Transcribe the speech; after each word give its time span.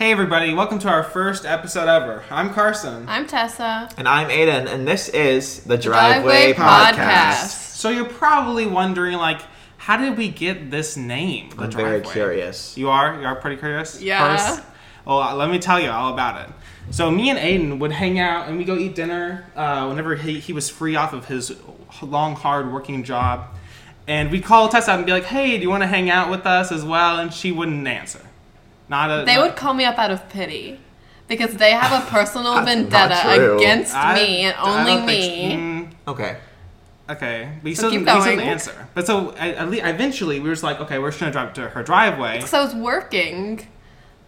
Hey 0.00 0.12
everybody, 0.12 0.54
welcome 0.54 0.78
to 0.78 0.88
our 0.88 1.02
first 1.02 1.44
episode 1.44 1.86
ever. 1.86 2.24
I'm 2.30 2.54
Carson. 2.54 3.06
I'm 3.06 3.26
Tessa. 3.26 3.86
And 3.98 4.08
I'm 4.08 4.28
Aiden, 4.30 4.66
and 4.66 4.88
this 4.88 5.10
is 5.10 5.62
the 5.64 5.76
Driveway 5.76 6.54
Driveway, 6.54 6.94
Podcast. 6.94 6.94
Podcast. 6.94 7.74
So 7.76 7.90
you're 7.90 8.06
probably 8.06 8.64
wondering, 8.64 9.18
like, 9.18 9.42
how 9.76 9.98
did 9.98 10.16
we 10.16 10.30
get 10.30 10.70
this 10.70 10.96
name? 10.96 11.50
The 11.50 11.64
I'm 11.64 11.70
very 11.70 12.00
Driveway? 12.00 12.12
curious. 12.14 12.78
You 12.78 12.88
are? 12.88 13.20
You 13.20 13.26
are 13.26 13.36
pretty 13.36 13.58
curious? 13.58 14.00
Yeah. 14.00 14.38
First? 14.38 14.62
Well, 15.04 15.20
uh, 15.20 15.34
let 15.34 15.50
me 15.50 15.58
tell 15.58 15.78
you 15.78 15.90
all 15.90 16.14
about 16.14 16.48
it. 16.48 16.54
So 16.92 17.10
me 17.10 17.28
and 17.28 17.38
Aiden 17.38 17.78
would 17.80 17.92
hang 17.92 18.18
out 18.18 18.48
and 18.48 18.56
we 18.56 18.64
go 18.64 18.78
eat 18.78 18.94
dinner 18.94 19.44
uh, 19.54 19.84
whenever 19.86 20.14
he, 20.14 20.40
he 20.40 20.54
was 20.54 20.70
free 20.70 20.96
off 20.96 21.12
of 21.12 21.26
his 21.26 21.54
long, 22.00 22.36
hard 22.36 22.72
working 22.72 23.04
job. 23.04 23.54
And 24.08 24.30
we'd 24.30 24.44
call 24.44 24.70
Tessa 24.70 24.92
and 24.92 25.04
be 25.04 25.12
like, 25.12 25.24
hey, 25.24 25.58
do 25.58 25.62
you 25.62 25.68
want 25.68 25.82
to 25.82 25.86
hang 25.86 26.08
out 26.08 26.30
with 26.30 26.46
us 26.46 26.72
as 26.72 26.86
well? 26.86 27.18
And 27.18 27.34
she 27.34 27.52
wouldn't 27.52 27.86
answer. 27.86 28.20
Not 28.90 29.10
a. 29.10 29.24
They 29.24 29.36
not- 29.36 29.46
would 29.46 29.56
call 29.56 29.72
me 29.72 29.84
up 29.86 29.98
out 29.98 30.10
of 30.10 30.28
pity 30.28 30.78
because 31.28 31.54
they 31.54 31.70
have 31.70 32.02
a 32.02 32.06
personal 32.10 32.62
vendetta 32.62 33.56
against 33.56 33.94
I- 33.94 34.14
me 34.16 34.40
and 34.42 34.56
only 34.60 34.92
don't 34.92 35.06
think- 35.06 35.34
me. 35.52 35.56
mm, 35.56 35.88
Okay. 36.08 36.36
Okay, 37.08 37.48
but 37.62 37.68
he 37.68 37.74
So 37.74 37.80
still, 37.80 37.90
keep 37.90 38.00
didn't, 38.04 38.14
he 38.16 38.20
still 38.20 38.36
didn't 38.36 38.48
answer. 38.48 38.88
But 38.94 39.04
so 39.06 39.34
at, 39.36 39.54
at 39.56 39.68
least, 39.70 39.84
eventually, 39.84 40.38
we 40.38 40.48
were 40.48 40.54
just 40.54 40.62
like, 40.62 40.78
okay, 40.80 40.98
we're 40.98 41.08
just 41.10 41.18
gonna 41.18 41.32
drive 41.32 41.54
to 41.54 41.62
her 41.70 41.82
driveway. 41.82 42.36
Because 42.36 42.54
I 42.54 42.62
was 42.62 42.74
working. 42.74 43.66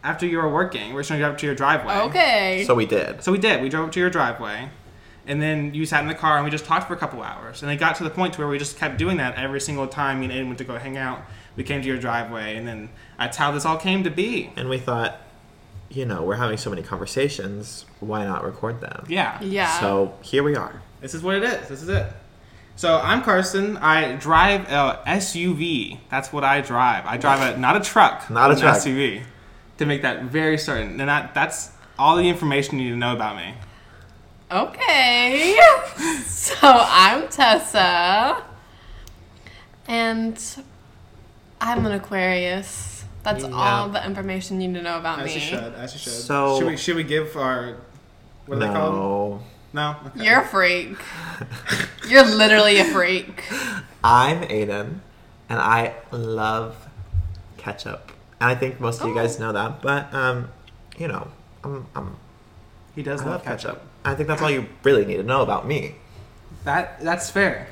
After 0.02 0.26
you 0.26 0.38
were 0.38 0.48
working, 0.48 0.92
we're 0.92 1.00
just 1.02 1.10
gonna 1.10 1.20
drive 1.22 1.36
to 1.36 1.46
your 1.46 1.54
driveway. 1.54 1.94
Okay. 2.08 2.64
So 2.66 2.74
we 2.74 2.86
did. 2.86 3.22
So 3.22 3.30
we 3.30 3.38
did. 3.38 3.62
We 3.62 3.68
drove 3.68 3.86
up 3.86 3.92
to 3.92 4.00
your 4.00 4.10
driveway, 4.10 4.68
and 5.26 5.40
then 5.40 5.72
you 5.74 5.86
sat 5.86 6.02
in 6.02 6.08
the 6.08 6.14
car 6.14 6.36
and 6.36 6.44
we 6.44 6.50
just 6.50 6.64
talked 6.64 6.88
for 6.88 6.94
a 6.94 6.96
couple 6.96 7.22
hours. 7.22 7.62
And 7.62 7.70
it 7.70 7.76
got 7.76 7.96
to 7.96 8.04
the 8.04 8.10
point 8.10 8.34
to 8.34 8.40
where 8.40 8.48
we 8.48 8.58
just 8.58 8.76
kept 8.76 8.98
doing 8.98 9.18
that 9.18 9.36
every 9.36 9.60
single 9.60 9.86
time 9.86 10.20
me 10.20 10.26
and 10.26 10.34
Aiden 10.34 10.46
went 10.46 10.58
to 10.58 10.64
go 10.64 10.78
hang 10.78 10.96
out. 10.96 11.20
We 11.54 11.64
came 11.64 11.82
to 11.82 11.88
your 11.88 11.98
driveway, 11.98 12.56
and 12.56 12.66
then 12.66 12.88
that's 13.18 13.36
how 13.36 13.52
this 13.52 13.64
all 13.64 13.76
came 13.76 14.04
to 14.04 14.10
be. 14.10 14.50
And 14.56 14.68
we 14.68 14.78
thought, 14.78 15.20
you 15.90 16.06
know, 16.06 16.22
we're 16.22 16.36
having 16.36 16.56
so 16.56 16.70
many 16.70 16.82
conversations, 16.82 17.84
why 18.00 18.24
not 18.24 18.42
record 18.42 18.80
them? 18.80 19.04
Yeah. 19.08 19.38
yeah. 19.42 19.78
So 19.78 20.14
here 20.22 20.42
we 20.42 20.56
are. 20.56 20.80
This 21.02 21.14
is 21.14 21.22
what 21.22 21.36
it 21.36 21.42
is. 21.42 21.68
This 21.68 21.82
is 21.82 21.88
it. 21.88 22.06
So 22.74 22.98
I'm 22.98 23.22
Carson. 23.22 23.76
I 23.76 24.16
drive 24.16 24.62
a 24.62 25.02
SUV. 25.06 25.98
That's 26.10 26.32
what 26.32 26.42
I 26.42 26.62
drive. 26.62 27.04
I 27.04 27.18
drive 27.18 27.56
a 27.56 27.58
not 27.60 27.76
a 27.76 27.80
truck, 27.80 28.30
Not 28.30 28.50
a 28.50 28.54
an 28.54 28.60
truck. 28.60 28.76
SUV. 28.78 29.22
To 29.78 29.86
make 29.86 30.02
that 30.02 30.24
very 30.24 30.56
certain, 30.58 31.00
and 31.00 31.08
that 31.08 31.34
that's 31.34 31.70
all 31.98 32.16
the 32.16 32.28
information 32.28 32.78
you 32.78 32.84
need 32.86 32.90
to 32.92 32.96
know 32.96 33.12
about 33.14 33.36
me. 33.36 33.54
Okay. 34.52 35.56
so 36.26 36.56
I'm 36.62 37.28
Tessa. 37.28 38.42
And 39.88 40.38
I'm 41.60 41.86
an 41.86 41.92
Aquarius. 41.92 43.04
That's 43.22 43.44
Yeah. 43.44 43.50
all 43.52 43.88
the 43.88 44.04
information 44.04 44.60
you 44.60 44.68
need 44.68 44.74
to 44.78 44.82
know 44.82 44.98
about 44.98 45.20
As 45.20 45.26
me. 45.26 45.34
you 45.34 45.40
should. 45.40 45.74
As 45.74 45.92
you 45.94 45.98
should. 45.98 46.12
So- 46.12 46.58
should 46.58 46.66
we 46.68 46.76
should 46.76 46.96
we 46.96 47.04
give 47.04 47.36
our 47.36 47.76
what 48.46 48.56
are 48.56 48.60
they 48.60 48.66
called? 48.66 48.94
no. 48.94 49.42
No. 49.74 49.96
Okay. 50.08 50.24
You're 50.26 50.40
a 50.40 50.46
freak. 50.46 50.98
You're 52.08 52.24
literally 52.26 52.78
a 52.78 52.84
freak. 52.84 53.44
I'm 54.04 54.42
Aiden, 54.42 54.98
and 55.48 55.58
I 55.58 55.94
love 56.10 56.88
ketchup. 57.56 58.12
And 58.40 58.50
I 58.50 58.54
think 58.54 58.80
most 58.80 59.00
of 59.00 59.08
you 59.08 59.14
guys 59.14 59.38
know 59.38 59.52
that, 59.52 59.80
but, 59.80 60.12
um, 60.12 60.50
you 60.98 61.08
know, 61.08 61.28
I'm, 61.64 61.86
I'm, 61.94 62.16
He 62.94 63.02
does 63.02 63.20
I 63.22 63.24
love 63.24 63.32
love 63.34 63.44
ketchup. 63.44 63.74
ketchup. 63.76 63.82
I 64.04 64.14
think 64.14 64.28
that's 64.28 64.42
all 64.42 64.50
you 64.50 64.66
really 64.82 65.04
need 65.04 65.16
to 65.18 65.22
know 65.22 65.42
about 65.42 65.66
me. 65.66 65.96
That 66.64 67.00
that's 67.02 67.30
fair. 67.30 67.68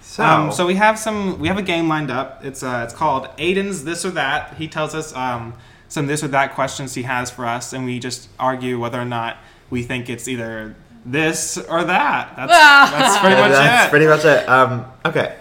So, 0.00 0.22
Um, 0.24 0.52
so 0.52 0.66
we 0.66 0.74
have 0.76 0.98
some. 0.98 1.38
We 1.40 1.48
have 1.48 1.58
a 1.58 1.62
game 1.62 1.88
lined 1.88 2.10
up. 2.10 2.44
It's 2.44 2.62
uh, 2.62 2.82
it's 2.84 2.94
called 2.94 3.24
Aiden's 3.38 3.84
This 3.84 4.04
or 4.04 4.10
That. 4.12 4.54
He 4.54 4.68
tells 4.68 4.94
us 4.94 5.14
um, 5.14 5.54
some 5.88 6.06
this 6.06 6.22
or 6.22 6.28
that 6.28 6.54
questions 6.54 6.94
he 6.94 7.02
has 7.02 7.30
for 7.30 7.44
us, 7.44 7.72
and 7.72 7.84
we 7.84 7.98
just 7.98 8.28
argue 8.38 8.78
whether 8.78 9.00
or 9.00 9.04
not 9.04 9.36
we 9.68 9.82
think 9.82 10.08
it's 10.08 10.28
either 10.28 10.76
this 11.04 11.58
or 11.58 11.84
that. 11.84 12.34
That's 12.36 12.52
that's 12.52 13.18
pretty 13.20 13.36
much 13.36 13.50
that's 13.50 13.86
it. 13.86 13.90
pretty 13.90 14.06
much 14.06 14.24
it. 14.24 14.48
Um, 14.48 14.86
okay, 15.04 15.36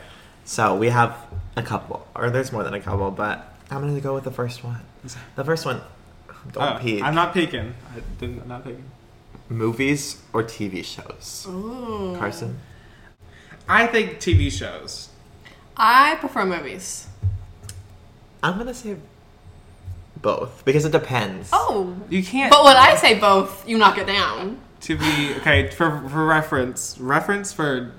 so 0.45 0.75
we 0.75 0.89
have 0.89 1.15
a 1.55 1.61
couple, 1.63 2.05
or 2.15 2.29
there's 2.31 2.51
more 2.51 2.63
than 2.63 2.73
a 2.73 2.81
couple, 2.81 3.11
but 3.11 3.53
I'm 3.69 3.81
gonna 3.81 3.99
go 4.01 4.13
with 4.15 4.23
the 4.23 4.31
first 4.31 4.63
one. 4.63 4.79
The 5.35 5.43
first 5.43 5.65
one, 5.65 5.81
don't 6.51 6.77
Oh, 6.77 6.79
peek. 6.79 7.03
I'm 7.03 7.13
not 7.15 7.33
peeking. 7.35 7.75
I 7.95 7.99
didn't. 8.19 8.41
I'm 8.41 8.47
not 8.47 8.63
peeking. 8.63 8.83
Movies 9.49 10.21
or 10.33 10.43
TV 10.43 10.83
shows? 10.83 11.45
Ooh. 11.49 12.15
Carson. 12.17 12.59
I 13.67 13.87
think 13.87 14.19
TV 14.19 14.51
shows. 14.51 15.09
I 15.77 16.15
prefer 16.15 16.45
movies. 16.45 17.07
I'm 18.41 18.57
gonna 18.57 18.73
say 18.73 18.95
both 20.21 20.63
because 20.65 20.85
it 20.85 20.91
depends. 20.91 21.49
Oh. 21.51 21.95
You 22.09 22.23
can't. 22.23 22.51
But 22.51 22.63
when 22.63 22.77
I 22.77 22.95
say 22.95 23.19
both, 23.19 23.67
you 23.67 23.77
knock 23.77 23.97
it 23.97 24.07
down. 24.07 24.59
to 24.81 24.97
be 24.97 25.33
okay 25.37 25.69
for 25.69 26.07
for 26.09 26.25
reference 26.25 26.97
reference 26.99 27.51
for. 27.53 27.91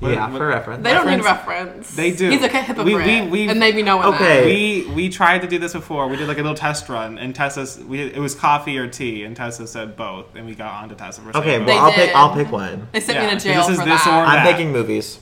What- 0.00 0.12
yeah, 0.12 0.28
what- 0.28 0.38
for 0.38 0.46
reference. 0.46 0.82
They 0.84 0.92
don't 0.92 1.06
need 1.06 1.24
Reference? 1.24 1.46
reference. 1.48 1.94
They 1.96 2.10
do. 2.12 2.30
He's 2.30 2.40
like 2.42 2.54
a 2.54 2.62
hypocrite. 2.62 2.86
We- 2.86 3.20
we- 3.22 3.28
we- 3.28 3.48
and 3.48 3.60
they 3.62 3.72
be 3.72 3.82
knowing 3.82 4.14
Okay. 4.14 4.44
We 4.86 4.92
we 4.94 5.08
tried 5.08 5.40
to 5.42 5.46
do 5.48 5.58
this 5.58 5.72
before. 5.72 6.06
We 6.08 6.16
did 6.16 6.28
like 6.28 6.38
a 6.38 6.42
little 6.42 6.56
test 6.56 6.88
run, 6.88 7.18
and 7.18 7.34
Tessa 7.34 7.66
we 7.86 8.00
it 8.02 8.18
was 8.18 8.34
coffee 8.34 8.76
or 8.78 8.86
tea, 8.88 9.24
and 9.24 9.36
Tessa 9.36 9.66
said 9.66 9.96
both, 9.96 10.26
and 10.34 10.46
we 10.46 10.54
got 10.54 10.72
on 10.82 10.88
to 10.90 10.94
Tessa 10.94 11.20
for 11.20 11.32
saying 11.32 11.44
Okay, 11.44 11.64
well 11.64 11.84
I'll 11.84 11.90
did. 11.92 12.06
pick. 12.08 12.16
I'll 12.16 12.34
pick 12.34 12.52
one. 12.52 12.80
that. 12.80 12.92
They 12.92 13.00
sent 13.00 13.18
Yeah, 13.18 13.26
me 13.34 13.38
to 13.38 13.40
jail 13.44 13.62
this 13.62 13.70
is 13.70 13.78
for 13.80 13.88
this 13.88 14.04
that. 14.04 14.22
or- 14.22 14.26
I'm 14.26 14.46
picking 14.46 14.72
movies 14.72 15.18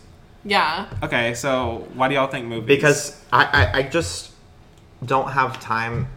yeah. 0.46 0.84
Okay, 1.02 1.32
so 1.32 1.86
why 1.94 2.08
do 2.08 2.14
y'all 2.14 2.26
think 2.26 2.46
movies? 2.46 2.66
because 2.66 3.18
I, 3.32 3.44
I 3.72 3.78
I 3.78 3.82
just 3.82 4.30
don't 5.04 5.30
have 5.30 5.58
time 5.58 6.08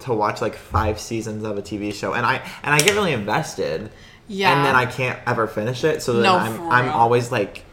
to 0.00 0.12
watch 0.12 0.40
like 0.40 0.54
five 0.54 1.00
seasons 1.00 1.44
of 1.44 1.58
a 1.58 1.62
TV 1.62 1.92
show, 1.92 2.12
and 2.12 2.24
I 2.24 2.40
and 2.62 2.72
I 2.74 2.78
get 2.78 2.94
really 2.94 3.12
invested. 3.12 3.90
Yeah. 4.28 4.54
and 4.56 4.64
then 4.64 4.74
I 4.76 4.86
can't 4.86 5.18
ever 5.26 5.46
finish 5.48 5.82
it. 5.84 6.00
So 6.00 6.12
then 6.14 6.22
No, 6.22 6.36
I'm 6.36 6.60
I'm 6.70 6.88
always 6.90 7.32
like, 7.32 7.64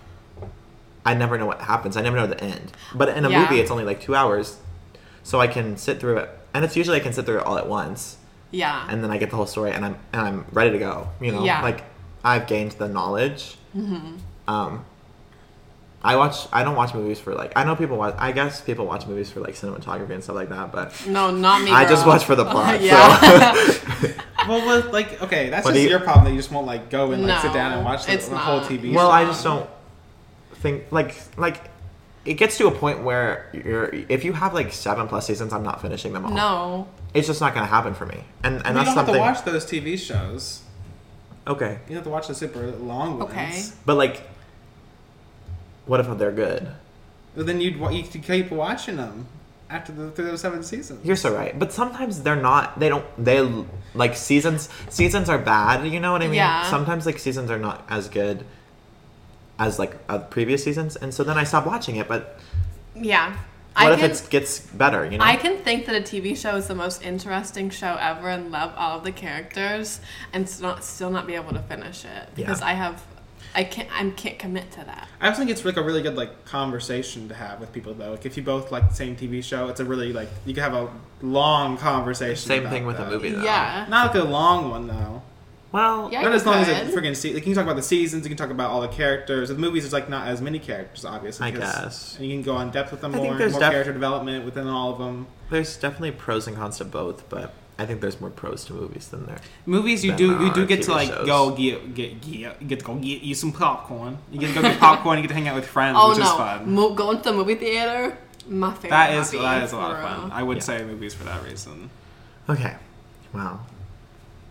I 1.10 1.14
never 1.16 1.38
know 1.40 1.46
what 1.48 1.60
happens. 1.62 1.98
I 1.98 2.02
never 2.02 2.18
know 2.18 2.28
the 2.28 2.42
end. 2.44 2.72
But 2.94 3.10
in 3.18 3.26
a 3.26 3.30
Yeah. 3.30 3.42
movie, 3.42 3.60
it's 3.62 3.72
only 3.72 3.84
like 3.84 4.00
two 4.02 4.16
hours, 4.16 4.58
so 5.24 5.40
I 5.42 5.48
can 5.48 5.76
sit 5.78 6.00
through 6.00 6.18
it, 6.18 6.30
and 6.54 6.64
it's 6.66 6.76
usually 6.76 6.98
I 6.98 7.00
can 7.00 7.14
sit 7.14 7.26
through 7.26 7.40
it 7.40 7.46
all 7.46 7.58
at 7.58 7.68
once, 7.68 8.18
Yeah. 8.52 8.86
and 8.90 9.04
then 9.04 9.10
I 9.12 9.18
get 9.18 9.30
the 9.32 9.36
whole 9.36 9.48
story, 9.48 9.72
and 9.72 9.84
I'm 9.86 9.96
and 10.14 10.22
I'm 10.22 10.46
ready 10.52 10.72
to 10.72 10.78
go. 10.78 11.08
You 11.20 11.32
know, 11.32 11.44
Yeah. 11.44 11.62
like 11.64 11.84
I've 12.24 12.46
gained 12.48 12.74
the 12.74 12.88
knowledge. 12.88 13.58
Mm-hmm. 13.76 14.18
Um, 14.48 14.86
I 16.04 16.16
watch. 16.16 16.48
I 16.54 16.64
don't 16.64 16.76
watch 16.76 16.94
movies 16.94 17.20
for 17.20 17.34
like. 17.34 17.52
I 17.58 17.64
know 17.66 17.76
people 17.76 17.98
watch. 17.98 18.16
I 18.18 18.32
guess 18.32 18.62
people 18.62 18.86
watch 18.86 19.06
movies 19.08 19.30
for 19.32 19.40
like 19.42 19.56
cinematography 19.56 20.12
and 20.12 20.24
stuff 20.24 20.36
like 20.36 20.50
that, 20.50 20.72
but. 20.72 20.94
no, 21.08 21.30
not 21.32 21.62
me. 21.64 21.72
I 21.72 21.84
just 21.94 22.06
watch 22.08 22.24
for 22.24 22.36
the 22.36 22.46
plot. 22.46 22.82
yeah. 22.90 23.54
So. 23.54 24.08
well, 24.48 24.62
with, 24.68 24.94
like 24.94 25.22
okay, 25.24 25.50
that's 25.50 25.66
What 25.66 25.72
just 25.72 25.80
do 25.82 25.82
you- 25.84 25.90
your 25.90 26.00
problem 26.00 26.24
that 26.26 26.32
you 26.32 26.38
just 26.38 26.52
won't 26.52 26.68
like 26.68 26.90
go 26.90 27.12
and 27.12 27.26
like 27.28 27.42
sit 27.42 27.52
down 27.54 27.74
and 27.74 27.84
watch 27.84 28.06
the, 28.06 28.14
it's 28.14 28.28
the 28.30 28.38
whole. 28.38 28.62
TV. 28.62 28.94
well, 28.94 29.08
show. 29.10 29.12
I 29.12 29.26
just 29.26 29.44
don't 29.44 29.70
think 30.60 30.86
like 30.92 31.16
like 31.38 31.70
it 32.26 32.34
gets 32.36 32.58
to 32.58 32.68
a 32.68 32.72
point 32.72 33.04
where 33.04 33.50
you're 33.54 33.90
if 34.10 34.24
you 34.24 34.34
have 34.34 34.54
like 34.54 34.72
seven 34.74 35.08
plus 35.08 35.28
seasons, 35.28 35.54
I'm 35.54 35.64
not 35.64 35.82
finishing 35.82 36.14
them 36.14 36.26
all. 36.26 36.32
no. 36.32 36.88
it's 37.14 37.28
just 37.28 37.42
not 37.42 37.54
gonna 37.54 37.66
happen 37.66 37.94
for 37.94 38.06
me, 38.06 38.24
and 38.44 38.56
and 38.58 38.68
you 38.68 38.74
that's 38.74 38.74
don't 38.74 38.86
have 38.86 38.96
something. 38.96 39.14
to 39.16 39.20
watch 39.20 39.44
those 39.46 39.66
TV 39.66 39.98
shows. 39.98 40.62
Okay, 41.48 41.80
You 41.88 41.96
don't 41.96 41.96
have 41.96 42.04
to 42.04 42.10
watch 42.10 42.28
the 42.28 42.36
super 42.36 42.68
long 42.68 43.18
ones. 43.18 43.32
Okay. 43.32 43.64
but 43.86 43.96
like, 43.96 44.22
what 45.86 46.00
if 46.00 46.18
they're 46.18 46.32
good? 46.32 46.68
But 47.36 47.48
then 47.48 47.60
you'd 47.62 47.80
wa- 47.80 47.90
you 47.90 48.04
could 48.04 48.22
keep 48.22 48.52
watching 48.52 48.98
them 48.98 49.26
after 49.70 49.92
the 49.92 50.12
through 50.12 50.26
those 50.26 50.42
seven 50.42 50.62
seasons. 50.62 51.04
You're 51.06 51.16
so 51.16 51.34
right, 51.34 51.58
but 51.58 51.72
sometimes 51.72 52.22
they're 52.22 52.36
not. 52.36 52.80
They 52.80 52.90
don't. 52.90 53.06
They 53.18 53.42
like 53.96 54.16
seasons. 54.16 54.70
Seasons 54.90 55.30
are 55.30 55.40
bad. 55.40 55.88
You 55.88 56.00
know 56.00 56.12
what 56.12 56.22
I 56.22 56.26
mean? 56.26 56.36
Yeah. 56.36 56.70
Sometimes 56.70 57.06
like 57.06 57.18
seasons 57.18 57.50
are 57.50 57.58
not 57.58 57.86
as 57.90 58.10
good 58.10 58.46
as 59.60 59.78
like 59.78 59.96
uh, 60.08 60.20
previous 60.20 60.64
seasons, 60.64 60.96
and 60.96 61.14
so 61.14 61.24
then 61.24 61.38
I 61.38 61.44
stop 61.44 61.66
watching 61.68 61.98
it. 61.98 62.08
But 62.08 62.40
Yeah. 62.96 63.32
what 63.32 63.38
I 63.76 63.94
if 63.94 64.00
can, 64.00 64.12
it 64.12 64.28
gets 64.30 64.60
better? 64.60 65.06
You 65.06 65.18
know? 65.18 65.24
I 65.26 65.36
can 65.36 65.58
think 65.58 65.86
that 65.86 65.96
a 65.96 66.02
TV 66.02 66.36
show 66.36 66.56
is 66.56 66.68
the 66.68 66.76
most 66.76 67.04
interesting 67.04 67.70
show 67.70 67.98
ever 68.00 68.30
and 68.30 68.52
love 68.52 68.74
all 68.78 68.98
of 68.98 69.04
the 69.04 69.12
characters 69.12 70.00
and 70.34 70.46
s- 70.46 70.60
not, 70.62 70.84
still 70.84 71.12
not 71.12 71.28
be 71.28 71.36
able 71.36 71.52
to 71.54 71.62
finish 71.62 72.06
it 72.06 72.30
because 72.36 72.62
Yeah. 72.62 72.68
I 72.68 72.74
have, 72.74 73.04
I 73.54 73.64
can't, 73.66 73.90
I 73.94 74.10
can't 74.12 74.40
commit 74.40 74.72
to 74.72 74.84
that. 74.86 75.08
I 75.22 75.28
also 75.28 75.40
think 75.40 75.52
it's 75.52 75.64
like 75.66 75.78
a 75.78 75.84
really 75.84 76.02
good 76.02 76.16
like 76.16 76.46
conversation 76.46 77.28
to 77.30 77.36
have 77.36 77.60
with 77.60 77.72
people 77.74 77.94
though. 77.94 78.12
Like 78.12 78.26
if 78.26 78.38
you 78.38 78.44
both 78.44 78.72
like 78.72 78.88
the 78.90 78.96
same 78.96 79.16
TV 79.16 79.44
show, 79.44 79.68
it's 79.68 79.80
a 79.80 79.86
really 79.86 80.14
like 80.14 80.30
you 80.46 80.54
can 80.54 80.64
have 80.64 80.74
a 80.74 80.90
long 81.22 81.78
conversation. 81.78 82.38
Same 82.48 82.62
about 82.62 82.72
thing 82.74 82.86
with 82.86 82.98
that. 82.98 83.08
a 83.08 83.12
movie. 83.12 83.32
Though. 83.32 83.44
Yeah. 83.44 83.86
Not 83.90 84.14
like 84.16 84.24
a 84.24 84.28
long 84.28 84.70
one 84.72 84.88
though. 84.88 85.22
Well, 85.72 86.10
Yeah. 86.12 86.24
Not 86.24 86.34
as 86.34 86.46
long 86.46 86.56
as 86.56 86.68
could. 86.68 86.78
it 86.90 86.96
freaking 86.96 87.16
se- 87.16 87.34
like 87.34 87.46
you 87.46 87.54
can 87.54 87.56
talk 87.56 87.64
about 87.64 87.76
the 87.76 87.84
seasons, 87.84 88.24
you 88.24 88.30
can 88.30 88.38
talk 88.38 88.50
about 88.50 88.72
all 88.72 88.82
the 88.82 88.88
characters. 88.88 89.50
With 89.50 89.60
movies, 89.60 89.84
there's 89.84 89.94
like 89.94 90.10
not 90.10 90.28
as 90.28 90.42
many 90.42 90.58
characters, 90.60 91.06
obviously. 91.06 91.48
I 91.48 91.52
'cause- 91.52 91.60
guess. 91.60 92.16
And 92.18 92.26
you 92.28 92.34
can 92.36 92.42
go 92.44 92.56
on 92.56 92.72
depth 92.72 92.92
with 92.92 93.02
them 93.02 93.12
I 93.12 93.18
think 93.18 93.28
more, 93.30 93.38
there's 93.38 93.52
more 93.52 93.62
def- 93.62 93.72
character 93.72 93.94
development 93.94 94.46
within 94.46 94.68
all 94.68 94.92
of 94.92 94.98
them. 94.98 95.28
there's 95.52 95.76
definitely 95.78 96.12
pros 96.12 96.48
and 96.48 96.58
cons 96.58 96.78
to 96.78 96.86
both, 96.86 97.28
but 97.30 97.54
I 97.78 97.86
think 97.86 98.02
there's 98.02 98.20
more 98.20 98.30
pros 98.32 98.66
to 98.66 98.74
movies 98.74 99.08
than 99.08 99.26
there. 99.26 99.38
Movies, 99.66 100.04
you 100.04 100.14
do 100.14 100.44
you 100.44 100.52
do 100.54 100.64
are 100.64 100.66
get 100.66 100.82
to 100.84 100.92
like 100.92 101.08
shows. 101.10 101.26
go 101.28 101.52
get 101.52 101.94
get 101.96 102.20
get 102.22 102.68
get 102.68 102.80
to 102.80 102.86
go 102.86 102.96
get 102.96 103.22
you 103.22 103.36
some 103.36 103.52
popcorn. 103.54 104.18
You 104.32 104.40
get 104.40 104.48
to 104.48 104.54
go 104.56 104.62
get 104.64 104.80
popcorn. 104.80 105.18
You 105.18 105.22
get 105.22 105.30
to 105.30 105.34
hang 105.36 105.48
out 105.48 105.56
with 105.56 105.66
friends, 105.68 105.98
Oh 106.00 106.10
which 106.10 106.18
is 106.18 106.24
no, 106.26 106.36
fun. 106.36 106.74
Mo- 106.74 106.94
going 106.94 107.18
to 107.18 107.24
the 107.24 107.32
movie 107.34 107.56
theater, 107.56 108.18
my 108.50 108.74
favorite. 108.74 108.90
That 108.90 109.14
is 109.14 109.28
hobby, 109.32 109.44
that 109.44 109.64
is 109.64 109.72
a 109.72 109.78
lot 109.78 109.92
of 109.92 110.02
fun. 110.02 110.32
I 110.34 110.44
would 110.44 110.58
Yeah. 110.58 110.64
say 110.64 110.84
movies 110.84 111.14
for 111.14 111.24
that 111.26 111.42
reason. 111.46 111.90
Okay, 112.50 112.76
Wow. 113.34 113.60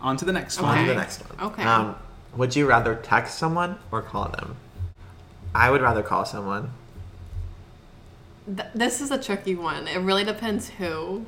On 0.01 0.15
to 0.17 0.25
the 0.25 0.31
next 0.33 0.57
Okay. 0.59 0.67
On 0.67 0.75
one. 0.75 0.85
to 0.85 0.93
the 0.93 0.99
next 0.99 1.21
one. 1.29 1.51
Okay. 1.51 1.63
Um, 1.63 1.95
would 2.35 2.55
you 2.55 2.65
rather 2.67 2.95
text 2.95 3.37
someone 3.37 3.77
or 3.91 4.01
call 4.01 4.29
them? 4.29 4.55
I 5.53 5.69
would 5.71 5.81
rather 5.81 6.03
call 6.03 6.25
someone. 6.25 6.71
Th- 8.45 8.67
this 8.73 9.01
is 9.01 9.11
a 9.11 9.17
tricky 9.21 9.55
one. 9.55 9.87
It 9.87 9.97
really 9.99 10.23
depends 10.23 10.69
who. 10.69 11.25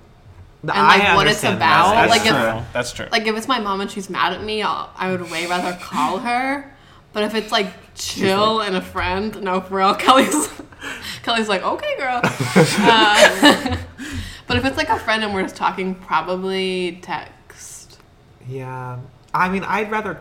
The- 0.64 0.76
And, 0.76 0.88
like, 0.88 1.16
what 1.16 1.28
it's 1.28 1.44
understand 1.44 1.58
about, 1.58 1.94
that. 1.94 2.08
That's 2.08 2.10
like, 2.12 2.26
if- 2.32 2.54
true. 2.56 2.66
That's 2.74 2.92
true. 2.94 3.08
Like 3.12 3.28
if 3.28 3.36
it's 3.36 3.48
my 3.48 3.60
mom 3.60 3.82
and 3.82 3.90
she's 3.92 4.10
mad 4.10 4.34
at 4.34 4.44
me, 4.44 4.62
I'll, 4.62 4.92
I 4.96 5.12
would 5.12 5.30
way 5.32 5.48
rather 5.48 5.78
call 5.82 6.20
her. 6.20 6.72
But 7.14 7.24
if 7.24 7.36
it's 7.36 7.52
like 7.52 7.68
chill 7.96 8.62
and 8.62 8.76
a 8.76 8.82
friend, 8.82 9.42
no, 9.44 9.60
for 9.60 9.78
real, 9.78 9.96
Kelly's 10.06 10.50
Kelly's 11.24 11.50
like, 11.50 11.64
okay, 11.64 11.98
girl. 11.98 12.22
Uh, 12.80 13.78
but 14.48 14.58
if 14.58 14.66
it's 14.66 14.78
like 14.78 14.90
a 14.90 15.00
friend 15.00 15.24
and 15.24 15.34
we're 15.34 15.42
just 15.44 15.56
talking, 15.56 15.96
probably 15.96 17.00
text. 17.02 17.32
Yeah. 18.52 19.00
I 19.34 19.50
mean, 19.50 19.64
I'd 19.64 19.90
rather. 19.92 20.20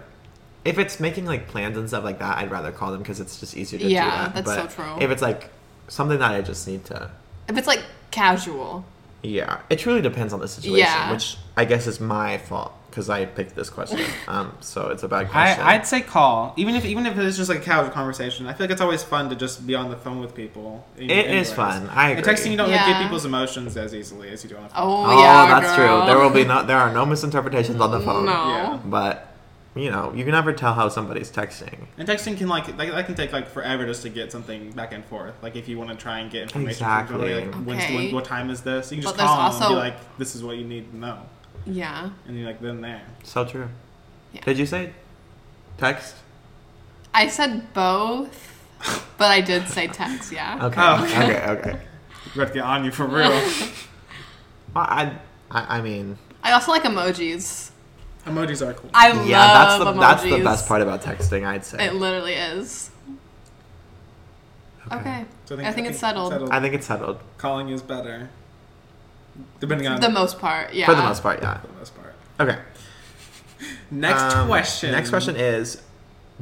If 0.65 0.79
it's 0.79 1.01
making 1.01 1.25
like 1.25 1.49
plans 1.49 1.77
and 1.79 1.89
stuff 1.89 2.05
like 2.05 2.19
that, 2.19 2.37
I'd 2.39 2.51
rather 2.51 2.71
call 2.71 2.93
them 2.93 3.01
because 3.01 3.19
it's 3.19 3.41
just 3.41 3.57
easier 3.57 3.79
to 3.79 3.85
do 3.87 3.91
Yeah, 3.91 4.11
that. 4.29 4.35
that's 4.35 4.47
but 4.47 4.71
so 4.71 4.83
true. 4.83 5.03
If 5.03 5.11
it's 5.11 5.23
like 5.23 5.51
something 5.89 6.19
that 6.19 6.31
I 6.33 6.43
just 6.43 6.69
need 6.69 6.85
to. 6.87 7.11
If 7.49 7.57
it's 7.57 7.67
like 7.67 7.83
casual, 8.11 8.85
Yeah, 9.23 9.61
it 9.71 9.79
truly 9.79 10.03
depends 10.03 10.33
on 10.35 10.41
the 10.41 10.49
situation, 10.49 10.79
Yeah. 10.79 11.11
which 11.13 11.37
I 11.57 11.65
guess 11.65 11.87
is 11.87 11.99
my 11.99 12.39
fault 12.39 12.73
because 12.91 13.09
I 13.09 13.25
picked 13.25 13.55
this 13.55 13.71
question. 13.71 14.01
um, 14.29 14.53
so 14.61 14.89
it's 14.89 15.03
a 15.03 15.09
bad 15.09 15.29
question. 15.31 15.65
I'd 15.65 15.87
say 15.87 16.01
call, 16.01 16.53
even 16.57 16.75
if 16.75 16.85
even 16.85 17.07
if 17.07 17.17
it's 17.19 17.37
just 17.37 17.49
like 17.49 17.59
a 17.61 17.63
casual 17.63 17.91
conversation. 17.91 18.47
I 18.47 18.53
feel 18.53 18.65
like 18.65 18.71
it's 18.73 18.81
always 18.81 19.03
fun 19.03 19.31
to 19.31 19.37
just 19.37 19.67
be 19.67 19.75
on 19.75 19.91
the 19.91 19.97
phone 19.97 20.21
with 20.21 20.35
people. 20.35 20.87
It 20.97 21.11
is 21.11 21.53
fun. 21.53 21.89
I 21.89 22.11
And 22.11 22.19
agree. 22.19 22.33
texting, 22.35 22.51
you 22.51 22.57
don't 22.57 22.69
Yeah. 22.71 22.87
get 22.93 23.03
people's 23.03 23.25
emotions 23.25 23.77
as 23.77 23.95
easily 23.95 24.29
as 24.31 24.43
you 24.45 24.51
do 24.51 24.57
on 24.57 24.65
the 24.65 24.69
phone. 24.71 24.83
oh, 24.83 25.05
Oh, 25.07 25.21
yeah, 25.23 25.61
that's 25.61 25.77
girl. 25.77 26.01
true. 26.03 26.07
There 26.07 26.19
will 26.19 26.31
be 26.31 26.45
no. 26.45 26.65
There 26.65 26.79
are 26.79 26.93
no 26.93 27.07
misinterpretations 27.07 27.81
on 27.81 27.91
the 27.91 28.01
phone. 28.01 28.27
No. 28.27 28.33
Yeah. 28.33 28.79
But 28.85 29.27
you 29.77 29.89
know, 29.89 30.13
you 30.13 30.25
can 30.25 30.33
never 30.33 30.53
tell 30.53 30.75
how 30.75 30.89
somebody's 30.89 31.31
texting. 31.31 31.87
And 31.97 32.09
texting 32.09 32.37
can 32.37 32.49
like 32.49 32.77
like 32.77 32.91
that 32.91 33.07
can 33.07 33.15
take 33.15 33.33
like 33.33 33.49
forever 33.49 33.87
just 33.87 34.03
to 34.03 34.09
get 34.09 34.33
something 34.33 34.73
back 34.73 34.93
and 34.93 35.05
forth. 35.05 35.35
Like 35.43 35.55
if 35.55 35.69
you 35.69 35.79
want 35.79 35.91
to 35.91 35.97
try 35.97 36.19
and 36.19 36.29
get 36.29 36.43
information 36.43 36.85
from 36.85 37.07
somebody, 37.09 37.33
Exactly. 37.33 37.73
like 37.73 37.79
Okay. 37.85 37.95
when, 38.07 38.15
what 38.15 38.25
time 38.25 38.51
is 38.51 38.63
this? 38.63 38.91
You 38.91 38.97
can 38.97 39.03
just 39.05 39.17
But 39.17 39.25
call 39.27 39.53
them 39.53 39.63
and 39.63 39.71
be 39.71 39.75
like, 39.77 40.19
"This 40.19 40.35
is 40.35 40.43
what 40.43 40.57
you 40.57 40.65
need 40.65 40.91
to 40.91 40.97
know," 40.99 41.19
Yeah. 41.67 42.11
and 42.27 42.37
you're 42.37 42.47
like, 42.47 42.61
then 42.61 42.81
there. 42.81 43.03
So 43.25 43.45
true. 43.45 43.69
Yeah. 44.33 44.43
Did 44.43 44.59
you 44.59 44.67
say 44.67 44.93
text? 45.79 46.17
I 47.13 47.29
said 47.29 47.73
both, 47.75 48.57
but 49.19 49.31
I 49.31 49.41
did 49.41 49.69
say 49.69 49.87
text, 49.89 50.33
yeah. 50.33 50.67
Okay. 50.67 50.81
Oh. 50.81 51.05
okay. 51.05 51.51
Okay. 51.51 51.81
We 52.35 52.41
have 52.41 52.49
to 52.49 52.55
get 52.55 52.65
on 52.65 52.85
you 52.85 52.91
for 52.91 53.07
real. 53.07 53.41
Well, 54.73 54.87
I, 54.89 55.17
I, 55.51 55.79
I 55.79 55.81
mean, 55.83 56.17
I 56.45 56.53
also 56.53 56.71
like 56.71 56.85
emojis. 56.85 57.71
Emojis 58.25 58.65
are 58.65 58.75
cool. 58.75 58.91
I 58.95 59.09
yeah, 59.25 59.47
that's 59.49 59.85
love 59.85 59.95
the 59.97 60.01
that's 60.01 60.23
the 60.23 60.45
best 60.45 60.69
part 60.69 60.81
about 60.83 61.03
texting. 61.03 61.45
I'd 61.45 61.65
say. 61.65 61.87
It 61.87 61.95
literally 61.95 62.35
is. 62.35 62.91
Okay. 64.93 65.25
So 65.45 65.59
I 65.59 65.73
think 65.73 65.89
it's 65.89 65.99
settled. 65.99 66.51
I 66.51 66.61
think 66.61 66.75
it's 66.75 66.87
settled 66.87 67.19
Calling 67.39 67.69
is 67.71 67.83
better, 67.83 68.31
depending 69.61 69.87
on 69.87 70.01
The 70.01 70.09
most 70.09 70.39
part, 70.39 70.73
yeah. 70.75 70.87
for 70.87 70.95
the 70.95 71.03
most 71.03 71.23
part. 71.23 71.41
Yeah. 71.43 71.59
for 71.59 71.67
the 71.67 71.73
most 71.75 71.95
part. 71.97 72.15
Okay. 72.41 72.59
Next 73.91 74.23
Um, 74.35 74.47
question. 74.47 74.93
Next 74.93 75.11
question 75.11 75.37
is 75.37 75.83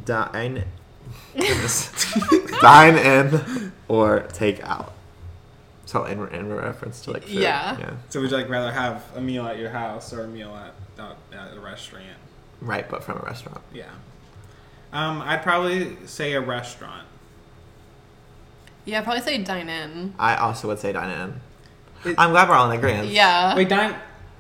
dine 0.05 0.65
dine 2.61 2.97
in 2.97 3.73
or 3.89 4.21
take 4.33 4.62
out. 4.65 4.93
So 5.87 6.05
in 6.05 6.27
in 6.29 6.53
reference 6.53 7.00
to 7.03 7.12
like 7.12 7.23
food. 7.25 7.33
Yeah. 7.35 7.79
Yeah. 7.79 7.91
So 8.11 8.21
would 8.21 8.31
you 8.31 8.37
like 8.37 8.49
rather 8.49 8.71
have 8.73 9.05
a 9.17 9.21
meal 9.21 9.47
at 9.47 9.59
your 9.59 9.71
house 9.71 10.12
or 10.12 10.25
a 10.25 10.29
meal 10.29 10.55
at 10.55 10.75
out 11.03 11.17
at 11.33 11.56
a 11.56 11.61
restaurant? 11.61 12.05
Right, 12.61 12.89
but 12.89 13.03
from 13.05 13.19
a 13.19 13.23
restaurant. 13.23 13.61
Yeah. 13.73 13.85
Um, 14.93 15.23
I'd 15.23 15.43
probably 15.43 15.97
say 16.06 16.33
a 16.33 16.41
restaurant. 16.41 17.06
Yeah, 18.85 18.99
I'd 18.99 19.05
probably 19.05 19.23
say 19.23 19.39
dine 19.43 19.69
in. 19.69 20.15
I 20.19 20.35
also 20.37 20.69
would 20.69 20.79
say 20.79 20.93
dine 20.93 21.11
in. 21.11 21.41
It- 22.05 22.15
I'm 22.19 22.31
glad 22.31 22.49
we're 22.49 22.55
all 22.55 22.71
in 22.71 22.79
agreement. 22.79 23.09
Yeah. 23.09 23.55
Wait, 23.56 23.69
dine 23.69 23.95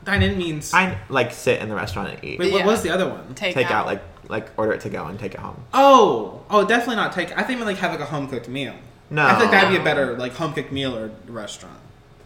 dine 0.04 0.22
in 0.22 0.38
means. 0.38 0.72
I 0.72 0.98
like 1.08 1.32
sit 1.32 1.60
in 1.60 1.68
the 1.68 1.74
restaurant 1.74 2.10
and 2.10 2.24
eat. 2.24 2.38
Wait, 2.38 2.52
what 2.52 2.60
Yeah. 2.60 2.66
was 2.66 2.82
the 2.82 2.90
other 2.90 3.08
one? 3.08 3.34
Take, 3.34 3.54
take 3.54 3.70
out. 3.70 3.86
like 3.86 4.02
like 4.28 4.48
order 4.58 4.72
it 4.72 4.80
to 4.82 4.90
go 4.90 5.06
and 5.06 5.18
take 5.18 5.32
it 5.34 5.40
home. 5.40 5.56
Oh, 5.72 6.42
oh, 6.50 6.66
definitely 6.66 6.96
not 6.96 7.12
take. 7.12 7.36
I 7.36 7.42
think 7.42 7.58
we 7.60 7.64
like 7.66 7.78
have 7.78 7.90
like 7.92 8.00
a 8.00 8.04
home 8.06 8.28
cooked 8.28 8.48
meal. 8.48 8.74
No. 9.10 9.26
I 9.26 9.34
think 9.38 9.50
that'd 9.50 9.70
be 9.70 9.76
a 9.76 9.82
better 9.82 10.16
like 10.18 10.34
home 10.34 10.52
cooked 10.52 10.70
meal 10.72 10.94
or 10.96 11.10
restaurant. 11.26 11.78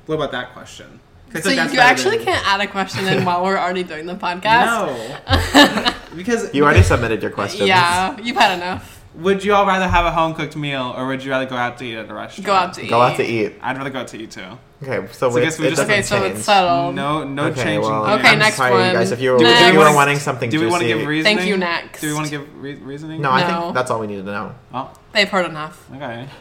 What 0.06 0.16
about 0.16 0.32
that 0.32 0.52
question? 0.52 0.98
'Cause 1.30 1.40
I 1.46 1.50
So 1.50 1.56
think 1.56 1.70
you 1.70 1.76
better 1.78 1.90
actually 1.90 2.16
than- 2.18 2.26
can't 2.26 2.46
add 2.46 2.60
a 2.60 2.66
question 2.66 3.06
in 3.08 3.24
while 3.24 3.42
we're 3.42 3.56
already 3.56 3.84
doing 3.84 4.04
the 4.04 4.16
podcast? 4.16 4.66
No, 4.66 5.94
because 6.16 6.52
You 6.54 6.62
already 6.64 6.82
submitted 6.82 7.22
your 7.22 7.30
questions. 7.30 7.66
Yeah, 7.68 8.18
you've 8.20 8.36
had 8.36 8.56
enough. 8.58 9.02
Would 9.14 9.42
you 9.44 9.54
all 9.54 9.64
rather 9.66 9.88
have 9.88 10.04
a 10.04 10.10
home 10.10 10.34
cooked 10.34 10.56
meal 10.56 10.92
or 10.96 11.06
would 11.06 11.22
you 11.24 11.30
rather 11.30 11.46
go 11.46 11.56
out 11.56 11.78
to 11.78 11.84
eat 11.86 11.96
at 11.96 12.10
a 12.10 12.14
restaurant? 12.14 12.46
Go 12.46 12.52
out 12.52 12.74
to 12.74 12.82
eat. 12.84 12.90
Go 12.90 13.00
out 13.00 13.16
to 13.16 13.24
eat. 13.24 13.54
I'd 13.62 13.78
rather 13.78 13.90
go 13.90 14.00
out 14.00 14.08
to 14.08 14.18
eat 14.18 14.30
too. 14.32 14.58
Okay, 14.82 15.06
so, 15.12 15.30
So 15.30 15.38
I 15.38 15.42
guess 15.42 15.58
we 15.58 15.66
just- 15.68 15.76
doesn't 15.76 15.90
Okay, 15.92 16.02
so 16.02 16.18
change. 16.20 16.36
it's 16.36 16.44
settled. 16.44 16.94
No, 16.94 17.22
no 17.24 17.44
okay, 17.46 17.62
changing. 17.62 17.80
well, 17.82 18.04
plans. 18.04 18.20
Okay, 18.20 18.28
I'm 18.32 18.38
next 18.40 18.56
sorry, 18.56 18.72
one. 18.72 18.86
you 18.88 18.92
guys. 18.92 19.10
If 19.12 19.20
you 19.20 19.32
were, 19.32 19.38
Do 19.38 19.46
if 19.46 19.60
you 19.60 19.78
were 19.78 19.84
wanna- 19.84 19.94
wanting 19.94 20.18
something 20.18 20.50
Do 20.50 20.60
we 20.60 20.66
want 20.66 20.82
to 20.82 20.88
give 20.88 21.06
reasoning? 21.06 21.36
Thank 21.38 21.48
you, 21.48 21.56
next. 21.56 22.00
Do 22.00 22.08
we 22.08 22.14
want 22.14 22.26
to 22.26 22.30
give 22.30 22.48
re- 22.62 22.74
reasoning? 22.74 23.20
No, 23.22 23.30
I 23.30 23.44
think 23.44 23.74
that's 23.74 23.90
all 23.90 24.00
we 24.00 24.06
needed 24.08 24.26
to 24.26 24.32
know. 24.32 24.54
Oh, 24.74 24.90
They've 25.12 25.28
heard 25.28 25.46
enough. 25.46 25.84
okay. 25.94 26.26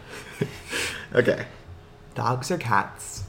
Okay. 1.13 1.45
Dogs 2.15 2.49
or 2.51 2.57
cats? 2.57 3.23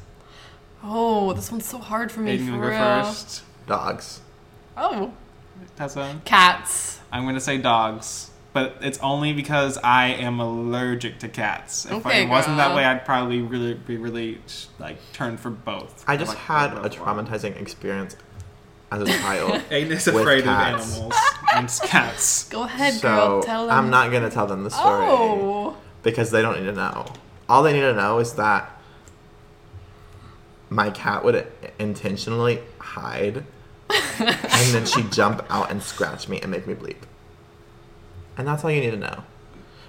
Oh, 0.85 1.33
this 1.33 1.51
one's 1.51 1.67
so 1.67 1.79
hard 1.79 2.11
for 2.13 2.21
me. 2.21 2.39
Aiden, 2.39 2.47
for 2.47 2.53
wanna 2.53 2.69
real. 2.69 3.05
first? 3.05 3.43
Dogs. 3.67 4.21
Oh, 4.77 5.13
Tessa? 5.77 6.17
cats. 6.25 7.01
I'm 7.13 7.23
going 7.25 7.35
to 7.35 7.41
say 7.41 7.59
dogs. 7.59 8.31
But 8.53 8.77
it's 8.83 8.99
only 8.99 9.33
because 9.33 9.79
I 9.79 10.09
am 10.09 10.39
allergic 10.39 11.19
to 11.21 11.29
cats. 11.29 11.87
If 11.87 11.93
Okay, 11.93 12.25
it 12.25 12.29
wasn't 12.29 12.59
that 12.59 12.75
way, 12.77 12.85
I'd 12.85 13.05
probably 13.07 13.41
really 13.41 13.73
be 13.75 13.97
really 13.97 14.41
like 14.79 14.99
turned 15.15 15.41
for 15.41 15.49
both. 15.51 16.05
I 16.07 16.19
just 16.19 16.31
Like, 16.31 16.39
had 16.39 16.73
a 16.75 16.77
of 16.77 16.83
them. 16.83 16.93
traumatizing 16.93 17.59
experience 17.61 18.15
as 18.91 19.01
a 19.01 19.07
child. 19.07 19.53
Aiden 19.71 19.91
is 19.93 20.05
with 20.07 20.17
afraid 20.17 20.41
of 20.41 20.45
cats. 20.47 20.95
animals 20.97 21.15
and 21.55 21.69
cats. 21.89 22.49
Go 22.51 22.65
ahead, 22.65 22.93
so 22.95 23.01
girl. 23.09 23.43
Tell 23.43 23.67
them. 23.69 23.75
I'm 23.75 23.89
not 23.89 24.13
gonna 24.13 24.29
tell 24.31 24.47
them 24.47 24.65
the 24.65 24.71
story 24.71 25.07
Oh. 25.09 25.77
because 26.03 26.31
they 26.31 26.43
don't 26.43 26.59
need 26.61 26.67
to 26.67 26.73
know. 26.73 27.07
All 27.49 27.63
they 27.63 27.73
need 27.73 27.81
to 27.81 27.95
know 27.95 28.19
is 28.19 28.35
that 28.35 28.71
my 30.69 30.91
cat 30.91 31.25
would 31.25 31.47
intentionally 31.79 32.61
hide, 32.79 33.45
and 34.19 34.75
then 34.75 34.85
she'd 34.87 35.11
jump 35.11 35.43
out 35.49 35.71
and 35.71 35.83
scratch 35.83 36.29
me 36.29 36.39
and 36.41 36.51
make 36.51 36.67
me 36.67 36.75
bleed. 36.75 36.97
And 38.37 38.47
that's 38.49 38.65
all 38.65 38.71
you 38.71 38.81
need 38.81 38.93
to 38.93 38.97
know. 38.97 39.25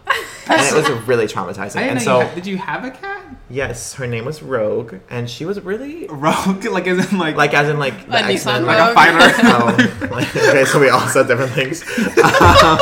and 0.47 0.61
it 0.61 0.73
was 0.73 0.89
really 1.07 1.25
traumatizing. 1.27 1.77
I 1.77 1.83
And 1.83 1.99
know 1.99 2.03
so, 2.03 2.19
you 2.19 2.25
ha- 2.27 2.35
did 2.35 2.45
you 2.47 2.57
have 2.57 2.83
a 2.83 2.91
cat? 2.91 3.23
yes, 3.49 3.93
her 3.93 4.05
name 4.07 4.25
was 4.25 4.43
Rogue, 4.43 4.95
and 5.09 5.29
she 5.29 5.45
was 5.45 5.61
really 5.61 6.07
Rogue, 6.07 6.65
like 6.71 6.87
as 6.87 7.11
in 7.11 7.17
like 7.17 7.35
like 7.37 7.53
as 7.53 7.69
in 7.69 7.79
like 7.79 8.05
the 8.07 8.15
A 8.17 8.19
X 8.19 8.45
Men, 8.45 8.63
Nissan 8.63 8.65
like 8.65 8.79
a 8.79 8.85
Rogue? 8.87 8.95
fighter. 8.95 10.03
Oh, 10.07 10.07
like, 10.15 10.35
okay, 10.35 10.65
so 10.65 10.79
we 10.79 10.89
all 10.89 11.07
said 11.07 11.27
different 11.27 11.51
things. 11.53 11.81
Um, 12.19 12.77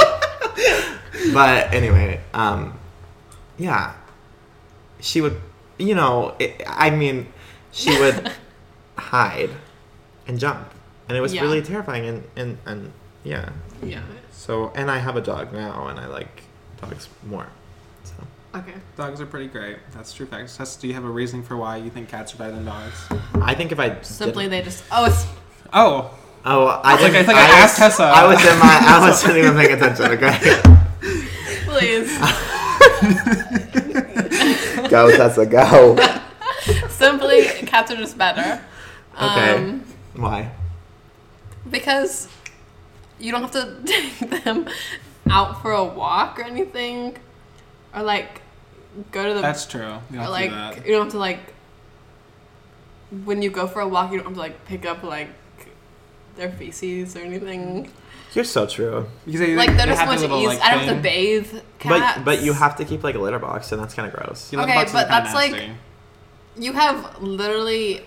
but 1.33 1.71
anyway, 1.73 2.19
um, 2.33 2.77
yeah, 3.57 3.93
she 4.99 5.21
would, 5.21 5.39
you 5.77 5.93
know, 5.95 6.35
it, 6.39 6.61
I 6.67 6.89
mean, 6.89 7.27
she 7.71 7.97
would 7.99 8.31
hide 8.97 9.51
and 10.27 10.39
jump, 10.39 10.73
and 11.07 11.17
it 11.17 11.21
was 11.21 11.33
Yeah. 11.33 11.41
really 11.43 11.61
terrifying. 11.61 12.05
And, 12.07 12.23
and 12.35 12.57
and 12.65 12.93
yeah, 13.23 13.49
Yeah. 13.83 14.01
so 14.31 14.71
and 14.75 14.89
I 14.91 14.97
have 14.97 15.15
a 15.15 15.21
dog 15.21 15.53
now, 15.53 15.87
and 15.87 15.99
I 15.99 16.07
like 16.07 16.43
dogs 16.81 17.07
more. 17.25 17.47
So 18.03 18.13
Okay. 18.55 18.73
Dogs 18.97 19.21
are 19.21 19.25
pretty 19.25 19.47
great. 19.47 19.77
That's 19.93 20.13
true 20.13 20.25
facts. 20.25 20.57
Tess, 20.57 20.75
do 20.75 20.87
you 20.87 20.93
have 20.93 21.05
a 21.05 21.09
reasoning 21.09 21.43
for 21.43 21.55
why 21.55 21.77
you 21.77 21.89
think 21.89 22.09
cats 22.09 22.33
are 22.33 22.37
better 22.37 22.51
than 22.53 22.65
dogs? 22.65 22.95
I 23.41 23.53
think 23.53 23.71
if 23.71 23.79
I 23.79 24.01
Simply, 24.01 24.45
didn't- 24.45 24.51
they 24.51 24.61
just. 24.63 24.83
Oh, 24.91 25.05
it's. 25.05 25.25
Oh, 25.73 26.11
oh, 26.45 26.65
I 26.67 26.93
It's 26.95 27.03
like- 27.03 27.11
didn't- 27.13 27.15
it's 27.21 27.27
like 27.27 27.37
I 27.37 27.61
was- 27.61 27.63
asked 27.63 27.77
Tessa. 27.77 28.03
I 28.03 28.25
was 28.27 28.45
in 28.45 28.59
my, 28.59 28.79
I 28.81 28.99
wasn't 29.07 29.37
even 29.37 29.55
paying 29.55 29.71
attention. 29.73 30.05
Okay. 30.11 30.61
Please. 31.65 32.17
Go, 34.89 35.09
Tessa, 35.15 35.45
go. 35.45 35.95
Simply, 36.89 37.45
cats 37.65 37.91
are 37.91 37.95
just 37.95 38.17
better. 38.17 38.61
Okay. 39.15 39.55
Um, 39.55 39.83
Why? 40.15 40.51
because 41.69 42.27
you 43.21 43.31
don't 43.31 43.41
have 43.41 43.51
to 43.51 43.77
take 43.85 44.43
them 44.43 44.67
out 45.29 45.61
for 45.61 45.71
a 45.71 45.83
walk 45.83 46.39
or 46.39 46.43
anything, 46.43 47.17
or 47.95 48.03
like 48.03 48.41
go 49.11 49.25
to 49.27 49.33
the 49.33 49.41
that's 49.41 49.65
true. 49.65 49.97
You 50.09 50.17
don't 50.17 50.25
or 50.25 50.29
like 50.29 50.49
do 50.49 50.55
that. 50.55 50.85
you 50.87 50.93
don't 50.93 51.03
have 51.03 51.11
to 51.13 51.17
like 51.19 51.53
when 53.25 53.41
you 53.41 53.49
go 53.49 53.67
for 53.67 53.81
a 53.81 53.87
walk 53.87 54.11
you 54.11 54.17
don't 54.17 54.27
have 54.27 54.33
to 54.35 54.39
like 54.39 54.65
pick 54.65 54.85
up 54.85 55.03
like 55.03 55.29
their 56.35 56.49
feces 56.51 57.15
or 57.15 57.19
anything. 57.19 57.91
You're 58.33 58.45
so 58.45 58.65
true. 58.65 59.07
Because 59.25 59.41
they- 59.41 59.55
Like 59.55 59.71
they 59.71 59.75
they're 59.77 59.87
just 59.87 59.99
have 59.99 60.07
much 60.09 60.19
the 60.21 60.33
easier. 60.33 60.47
like, 60.47 60.61
I 60.61 60.71
don't 60.75 60.85
have 60.85 60.95
to 60.97 61.01
bathe 61.01 61.53
cats. 61.79 62.15
But 62.17 62.23
but 62.25 62.41
you 62.41 62.53
have 62.53 62.77
to 62.77 62.85
keep 62.85 63.03
like 63.03 63.15
a 63.15 63.19
litter 63.19 63.39
box, 63.39 63.71
and 63.73 63.81
that's 63.81 63.93
kind 63.93 64.07
of 64.07 64.13
gross. 64.17 64.51
Your 64.53 64.61
Okay, 64.61 64.73
but 64.75 64.85
kinda 64.87 65.07
that's, 65.09 65.33
like- 65.33 65.69
You 66.57 66.73
have 66.73 67.21
literally 67.21 68.05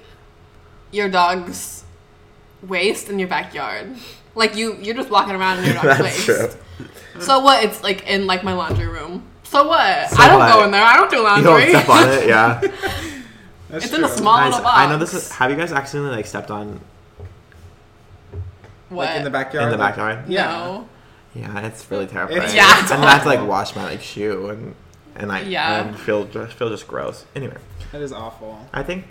your 0.90 1.08
dog's 1.10 1.83
waste 2.68 3.08
in 3.08 3.18
your 3.18 3.28
backyard. 3.28 3.94
Like 4.34 4.56
you, 4.56 4.76
you're 4.76 4.94
just 4.96 5.10
walking 5.10 5.34
around 5.34 5.58
in 5.60 5.64
your 5.66 5.74
dog's 5.82 5.86
That's 5.86 6.02
waste. 6.02 6.24
true. 6.24 6.48
So 7.20 7.40
what? 7.40 7.62
It's 7.64 7.82
like 7.82 8.06
in 8.08 8.26
like 8.26 8.42
my 8.44 8.52
laundry 8.54 8.86
room. 8.88 9.22
So 9.44 9.68
what? 9.68 10.10
So 10.10 10.16
I 10.22 10.28
don't 10.28 10.38
what? 10.40 10.52
go 10.52 10.64
in 10.64 10.70
there. 10.72 10.82
I 10.82 10.96
don't 10.96 11.10
do 11.10 11.16
You 11.18 11.22
laundry. 11.22 11.72
don't 11.72 11.82
step 11.84 11.88
on 11.88 12.08
it, 12.08 12.26
yeah. 12.28 12.60
That's 13.68 13.84
It's 13.86 13.94
in 13.94 14.04
a 14.04 14.08
small- 14.08 14.36
Guys, 14.38 14.50
little 14.52 14.64
box. 14.64 14.78
I 14.78 14.86
know 14.88 14.98
this 14.98 15.14
is. 15.14 15.30
Have 15.32 15.50
you 15.50 15.56
guys 15.56 15.72
accidentally 15.72 16.16
like 16.16 16.26
stepped 16.26 16.50
on 16.50 16.80
what? 18.88 19.06
Like 19.08 19.16
in 19.18 19.24
the 19.24 19.30
backyard. 19.30 19.64
in 19.66 19.70
the 19.70 19.78
backyard? 19.78 20.28
Yeah. 20.28 20.46
No. 20.46 20.88
Yeah, 21.34 21.66
it's 21.66 21.90
really 21.90 22.06
terrifying. 22.06 22.38
It's- 22.38 22.54
Yeah, 22.54 22.80
it's 22.82 22.90
and 22.92 23.04
I 23.04 23.10
have 23.12 23.22
to 23.22 23.28
like 23.28 23.46
wash 23.46 23.74
my 23.74 23.84
like 23.84 24.00
shoe 24.02 24.48
and 24.50 24.74
and 25.16 25.28
like 25.28 25.46
Yeah. 25.46 25.84
and 25.84 25.98
feel 25.98 26.24
just 26.26 26.52
feel 26.54 26.68
just 26.70 26.86
gross. 26.86 27.24
Anyway, 27.34 27.56
That 27.92 28.00
is 28.02 28.12
awful. 28.12 28.58
I 28.72 28.82
think 28.82 29.06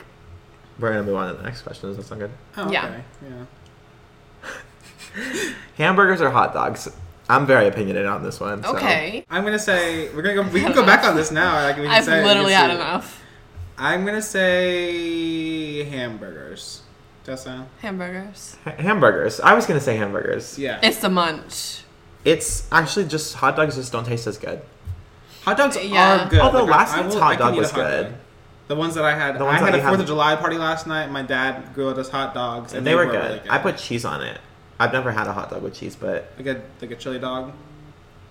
we're 0.80 0.90
gonna 0.92 1.04
move 1.04 1.16
on 1.16 1.30
to 1.32 1.38
the 1.38 1.44
next 1.44 1.62
question. 1.62 1.90
Does 1.90 1.98
that 1.98 2.06
sound 2.06 2.22
good? 2.22 2.32
Oh, 2.58 2.72
Yeah. 2.72 2.86
okay. 2.86 3.04
Yeah. 3.30 3.46
Hamburgers 5.78 6.22
or 6.22 6.30
hot 6.30 6.54
dogs? 6.54 6.90
I'm 7.30 7.46
very 7.46 7.68
opinionated 7.68 8.08
on 8.08 8.24
this 8.24 8.40
one. 8.40 8.64
so- 8.64 8.76
Okay. 8.76 9.26
I'm 9.30 9.44
gonna 9.44 9.58
say 9.60 10.10
we're 10.14 10.22
gonna 10.22 10.36
go. 10.36 10.42
We 10.50 10.62
can 10.62 10.74
go 10.74 10.86
back 10.86 11.04
on 11.06 11.16
this 11.16 11.32
now. 11.32 11.54
Like 11.64 11.78
we 11.78 11.84
can 11.84 11.92
I've 11.92 12.04
say, 12.04 12.24
literally 12.24 12.54
had 12.54 12.72
enough. 12.72 13.22
I'm 13.78 14.06
gonna 14.06 14.22
say 14.22 15.84
hamburgers. 15.86 16.82
Tessa. 17.24 17.66
hamburgers. 17.82 18.58
Ha- 18.66 18.76
hamburgers. 18.78 19.40
I 19.40 19.54
was 19.54 19.66
gonna 19.66 19.80
say 19.80 19.96
hamburgers. 19.96 20.60
Yeah. 20.60 20.80
It's 20.84 20.98
the 20.98 21.10
munch. 21.10 21.84
It's 22.26 22.68
actually 22.72 23.06
just 23.06 23.36
hot 23.36 23.56
dogs 23.56 23.76
just 23.76 23.92
don't 23.94 24.06
taste 24.06 24.28
as 24.28 24.38
good. 24.38 24.62
hot 25.44 25.56
dogs 25.58 25.78
Yeah. 25.82 26.26
are 26.26 26.30
good. 26.30 26.40
Although 26.42 26.64
Like, 26.66 26.72
last 26.72 26.94
I 26.96 27.02
night's 27.02 27.16
hot 27.16 27.34
I 27.34 27.36
dog 27.38 27.56
was 27.56 27.72
hot 27.72 27.76
good. 27.80 28.04
dog. 28.08 28.14
The 28.74 28.80
ones 28.80 28.96
that 28.96 29.06
I 29.06 29.14
had, 29.14 29.36
The 29.36 29.42
I 29.44 29.48
ones 29.48 29.60
had 29.60 29.76
a 29.76 29.78
you 29.78 29.84
Fourth 29.84 30.00
of 30.00 30.08
July 30.08 30.36
party 30.36 30.58
last 30.58 30.88
night. 30.88 31.12
My 31.12 31.22
dad 31.22 31.74
grilled 31.76 32.00
us 32.00 32.10
hot 32.10 32.34
dogs, 32.34 32.74
And 32.74 32.86
they 32.88 32.96
were 32.96 33.06
good. 33.06 33.14
really 33.38 33.50
I 33.50 33.60
put 33.60 33.78
cheese 33.78 34.04
on 34.04 34.22
it. 34.24 34.40
I've 34.80 34.92
never 34.92 35.12
had 35.12 35.28
a 35.28 35.34
hot 35.34 35.52
dog 35.52 35.62
with 35.62 35.76
cheese, 35.76 35.96
but 35.96 36.32
like 36.38 36.48
a 36.48 36.62
like 36.82 36.90
a 36.92 36.96
chili 36.96 37.20
dog. 37.20 37.52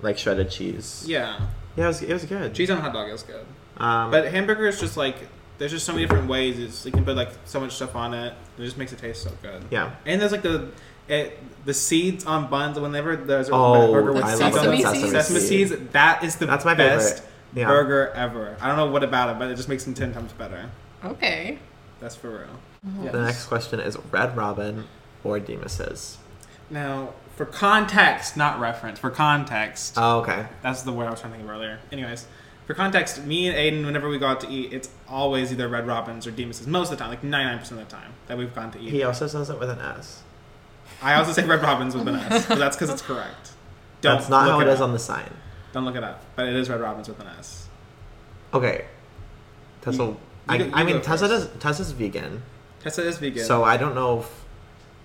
like 0.00 0.18
shredded 0.18 0.50
cheese. 0.50 1.04
Yeah, 1.06 1.38
Yeah, 1.76 1.84
it 1.84 1.86
was, 1.86 2.02
it 2.02 2.12
was 2.12 2.24
good. 2.24 2.54
cheese 2.54 2.70
on 2.70 2.78
a 2.78 2.80
hot 2.80 2.92
dog 2.92 3.08
is 3.10 3.22
good. 3.22 3.46
Um, 3.76 4.10
But 4.10 4.26
hamburger 4.32 4.66
is 4.66 4.80
just 4.80 4.96
like 4.96 5.16
there's 5.58 5.70
just 5.70 5.86
so 5.86 5.92
many 5.92 6.04
different 6.06 6.28
ways. 6.28 6.58
It's, 6.58 6.84
you 6.84 6.90
can 6.90 7.04
put 7.04 7.14
like 7.14 7.30
so 7.44 7.60
much 7.60 7.72
stuff 7.76 7.94
on 7.94 8.12
it. 8.14 8.34
It 8.58 8.64
just 8.64 8.76
makes 8.78 8.92
it 8.92 8.98
taste 8.98 9.22
so 9.22 9.30
good. 9.42 9.62
yeah. 9.70 9.92
And 10.06 10.20
there's 10.20 10.32
like 10.32 10.42
the 10.42 10.72
it, 11.08 11.38
the 11.64 11.74
seeds 11.74 12.24
on 12.26 12.48
buns. 12.50 12.78
Whenever 12.80 13.14
there's 13.16 13.48
a 13.48 13.52
Oh, 13.54 13.92
burger 13.92 14.12
with 14.12 14.24
I 14.24 14.30
seeds 14.30 14.40
love 14.40 14.54
on 14.54 14.76
sesame 14.76 14.78
it, 14.82 14.86
seeds. 15.02 15.10
sesame 15.12 15.38
seeds. 15.40 15.70
seeds. 15.70 15.82
That 15.92 16.24
is 16.24 16.36
the 16.36 16.46
That's 16.46 16.64
my 16.64 16.74
best 16.74 17.18
favorite. 17.18 17.31
Yeah. 17.54 17.66
burger 17.66 18.10
ever. 18.14 18.56
I 18.60 18.68
don't 18.68 18.76
know 18.76 18.86
what 18.90 19.04
about 19.04 19.28
it, 19.30 19.38
but 19.38 19.50
it 19.50 19.56
just 19.56 19.68
makes 19.68 19.84
them 19.84 19.94
ten 19.94 20.12
times 20.12 20.32
better. 20.32 20.70
Okay. 21.04 21.58
That's 22.00 22.16
for 22.16 22.30
real. 22.30 22.60
Mm-hmm. 22.86 23.06
The 23.12 23.22
next 23.24 23.46
question 23.46 23.78
is 23.80 23.96
Red 24.10 24.36
Robin 24.36 24.84
or 25.22 25.38
Demos's? 25.38 26.18
Now, 26.70 27.10
for 27.36 27.44
context, 27.46 28.36
not 28.36 28.58
reference, 28.60 28.98
for 28.98 29.10
context, 29.10 29.94
Oh, 29.96 30.20
okay. 30.20 30.46
that's 30.62 30.82
the 30.82 30.92
word 30.92 31.06
I 31.06 31.10
was 31.10 31.20
trying 31.20 31.32
to 31.32 31.38
think 31.38 31.48
of 31.48 31.54
earlier. 31.54 31.78
Anyways, 31.92 32.26
for 32.66 32.74
context, 32.74 33.24
me 33.24 33.48
and 33.48 33.56
Aiden, 33.56 33.84
whenever 33.84 34.08
we 34.08 34.18
go 34.18 34.26
out 34.26 34.40
to 34.40 34.48
eat, 34.48 34.72
it's 34.72 34.88
always 35.08 35.52
either 35.52 35.68
Red 35.68 35.86
Robins 35.86 36.26
or 36.26 36.30
Demos's. 36.30 36.66
Most 36.66 36.90
of 36.90 36.98
the 36.98 37.04
time, 37.04 37.10
like 37.10 37.22
99% 37.22 37.70
of 37.72 37.76
the 37.78 37.84
time 37.84 38.12
that 38.28 38.36
we've 38.38 38.54
gone 38.54 38.70
to 38.72 38.80
eat. 38.80 38.90
He 38.90 39.02
also 39.02 39.26
says 39.26 39.50
it 39.50 39.58
with 39.60 39.70
an 39.70 39.78
S. 39.80 40.22
I 41.02 41.14
also 41.14 41.32
say 41.32 41.44
Red 41.46 41.62
Robins 41.62 41.94
with 41.94 42.06
an 42.08 42.16
S, 42.16 42.46
but 42.46 42.58
that's 42.58 42.76
because 42.76 42.90
it's 42.90 43.02
correct. 43.02 43.52
That's 44.00 44.28
not 44.28 44.46
look 44.46 44.54
how 44.54 44.60
it 44.60 44.68
is 44.68 44.80
up. 44.80 44.84
on 44.88 44.92
the 44.92 44.98
sign. 44.98 45.32
Don't 45.72 45.84
look 45.84 45.96
it 45.96 46.04
up, 46.04 46.22
but 46.36 46.46
it 46.46 46.54
is 46.54 46.68
Red 46.68 46.80
Robins 46.80 47.08
with 47.08 47.20
an 47.20 47.28
S. 47.38 47.68
Okay. 48.52 48.84
Tessa, 49.80 49.96
You- 50.02 50.16
I, 50.48 50.56
you 50.56 50.70
I 50.74 50.84
mean, 50.84 51.00
Tessa 51.00 51.28
first. 51.28 51.50
does, 51.52 51.60
Tessa's 51.62 51.92
vegan, 51.92 52.42
Tessa 52.82 53.02
is 53.06 53.18
vegan. 53.18 53.44
so 53.44 53.64
I 53.64 53.76
don't 53.76 53.94
know 53.94 54.20
if 54.20 54.44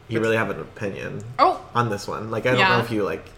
you 0.09 0.17
It's- 0.17 0.21
really 0.25 0.37
have 0.37 0.49
an 0.49 0.59
opinion 0.59 1.23
Oh. 1.39 1.61
on 1.73 1.89
this 1.89 2.07
one. 2.07 2.29
Like, 2.31 2.45
I 2.45 2.51
don't 2.51 2.59
Yeah. 2.59 2.69
know 2.77 2.79
if 2.79 2.91
you 2.91 3.03
like. 3.03 3.25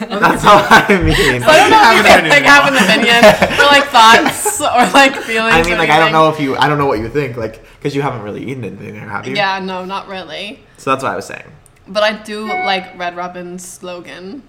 That's 0.00 0.44
all 0.44 0.58
I 0.68 0.86
mean. 1.00 1.42
I 1.42 1.56
don't 1.56 1.70
know 1.70 1.90
if 1.92 1.96
you 1.96 2.10
opinion. 2.10 2.30
like 2.30 2.42
have 2.44 2.66
an 2.72 2.76
opinion 2.82 3.24
or 3.60 3.66
like 3.66 3.84
thoughts 3.84 4.60
or 4.60 4.92
like 4.92 5.14
feelings. 5.22 5.54
I 5.54 5.60
or 5.60 5.64
mean, 5.64 5.78
like, 5.78 5.90
I 5.90 5.98
don't 6.00 6.12
know 6.12 6.28
if 6.30 6.40
you. 6.40 6.56
I 6.56 6.68
don't 6.68 6.78
know 6.78 6.86
what 6.86 6.98
you 6.98 7.08
think, 7.08 7.36
like, 7.36 7.62
because 7.78 7.94
you 7.94 8.02
haven't 8.02 8.22
really 8.22 8.42
eaten 8.44 8.64
anything 8.64 8.94
there, 8.94 9.08
have 9.08 9.26
you? 9.28 9.36
Yeah, 9.36 9.60
no, 9.60 9.84
not 9.84 10.08
really. 10.08 10.60
So 10.78 10.90
that's 10.90 11.02
what 11.04 11.12
I 11.12 11.16
was 11.16 11.26
saying. 11.26 11.44
But 11.86 12.02
I 12.02 12.14
do 12.14 12.46
like 12.48 12.98
Red 12.98 13.16
Robin's 13.16 13.64
slogan 13.66 14.42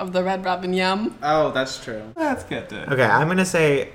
of 0.00 0.12
the 0.12 0.24
Red 0.24 0.44
Robin 0.44 0.72
Yum. 0.72 1.14
oh, 1.22 1.50
that's 1.52 1.82
true. 1.84 2.02
That's 2.16 2.42
good. 2.44 2.68
Dude. 2.68 2.88
Okay, 2.88 3.04
I'm 3.04 3.28
gonna 3.28 3.44
say 3.44 3.90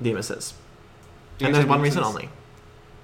Demos's. 0.00 0.54
You 1.38 1.46
And 1.46 1.54
there's 1.54 1.62
said 1.64 1.68
one 1.70 1.80
reason 1.80 2.02
Demos's? 2.02 2.16
only. 2.16 2.28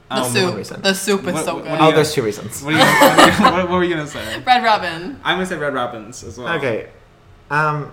The 0.08 0.14
Um, 0.14 0.20
one 0.22 0.30
soup. 0.30 0.56
reason. 0.56 0.82
The 0.82 0.94
soup 0.94 1.26
is 1.26 1.34
What- 1.34 1.44
so 1.44 1.54
what- 1.54 1.64
good. 1.64 1.70
do 1.70 1.76
Oh, 1.80 1.88
you- 1.88 1.94
there's 1.96 2.12
two 2.14 2.22
reasons. 2.22 2.62
What, 2.62 2.74
are 2.74 2.78
you, 2.78 2.84
what, 2.84 3.18
are 3.18 3.26
you, 3.26 3.42
what, 3.56 3.70
what 3.70 3.76
were 3.78 3.84
you 3.84 3.94
gonna 3.96 4.06
say? 4.06 4.40
Red 4.46 4.62
Robin. 4.62 5.18
I'm 5.24 5.36
gonna 5.36 5.46
say 5.46 5.56
Red 5.56 5.74
Robins 5.74 6.22
as 6.22 6.38
well. 6.38 6.54
Okay. 6.58 6.88
Um, 7.50 7.92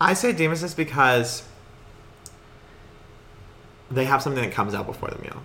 I 0.00 0.14
say 0.14 0.32
Demos's 0.32 0.74
because 0.74 1.42
they 3.90 4.04
have 4.06 4.22
something 4.22 4.42
that 4.42 4.52
comes 4.52 4.74
out 4.74 4.86
before 4.86 5.10
the 5.10 5.18
meal. 5.22 5.40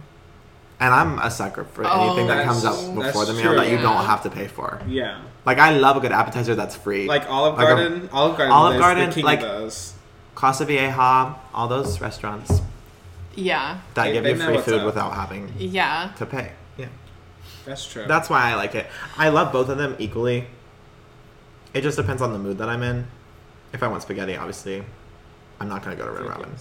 And 0.81 0.91
I'm 0.93 1.19
a 1.19 1.29
sucker 1.29 1.63
for 1.63 1.85
Oh, 1.85 2.07
anything 2.07 2.27
that 2.27 2.43
comes 2.45 2.65
up 2.65 2.73
before 2.95 3.23
the 3.25 3.33
meal 3.33 3.53
that 3.55 3.65
true. 3.67 3.71
you 3.75 3.77
don't 3.77 4.03
have 4.03 4.23
to 4.23 4.29
pay 4.31 4.47
for. 4.47 4.81
Yeah, 4.87 5.21
Like 5.45 5.59
I 5.59 5.77
love 5.77 5.95
a 5.97 5.99
good 5.99 6.11
appetizer 6.11 6.55
that's 6.55 6.75
free. 6.75 7.07
like 7.07 7.29
Olive 7.29 7.55
Like 7.55 7.67
a- 7.67 7.75
Garden. 7.75 8.09
Olive 8.11 8.35
Garden. 8.37 8.51
Olive 8.51 8.79
Garden, 8.79 9.09
the 9.09 9.15
king 9.15 9.23
like- 9.25 9.41
those. 9.41 9.93
Casa 10.33 10.65
Vieja, 10.65 11.35
all 11.53 11.67
those 11.67 12.01
restaurants 12.01 12.61
Yeah. 13.35 13.77
that 13.93 14.05
They- 14.05 14.13
give 14.13 14.23
they 14.23 14.31
you 14.31 14.37
free 14.37 14.57
food 14.57 14.79
up. 14.79 14.85
without 14.87 15.13
having 15.13 15.53
Yeah. 15.59 16.09
to 16.17 16.25
pay. 16.25 16.53
Yeah. 16.77 16.87
That's 17.65 17.85
true. 17.85 18.05
That's 18.07 18.27
why 18.29 18.41
I 18.51 18.55
like 18.55 18.73
it. 18.73 18.87
I 19.19 19.29
love 19.29 19.51
both 19.53 19.69
of 19.69 19.77
them 19.77 19.95
equally. 19.99 20.47
It 21.75 21.81
just 21.81 21.95
depends 21.95 22.23
on 22.23 22.33
the 22.33 22.39
mood 22.39 22.57
that 22.57 22.69
I'm 22.69 22.81
in. 22.81 23.05
If 23.71 23.83
I 23.83 23.87
want 23.87 24.01
spaghetti, 24.01 24.35
obviously, 24.35 24.83
I'm 25.59 25.69
not 25.69 25.83
gonna 25.83 25.95
go 25.95 26.05
to 26.05 26.11
Red 26.11 26.25
Robin. 26.27 26.55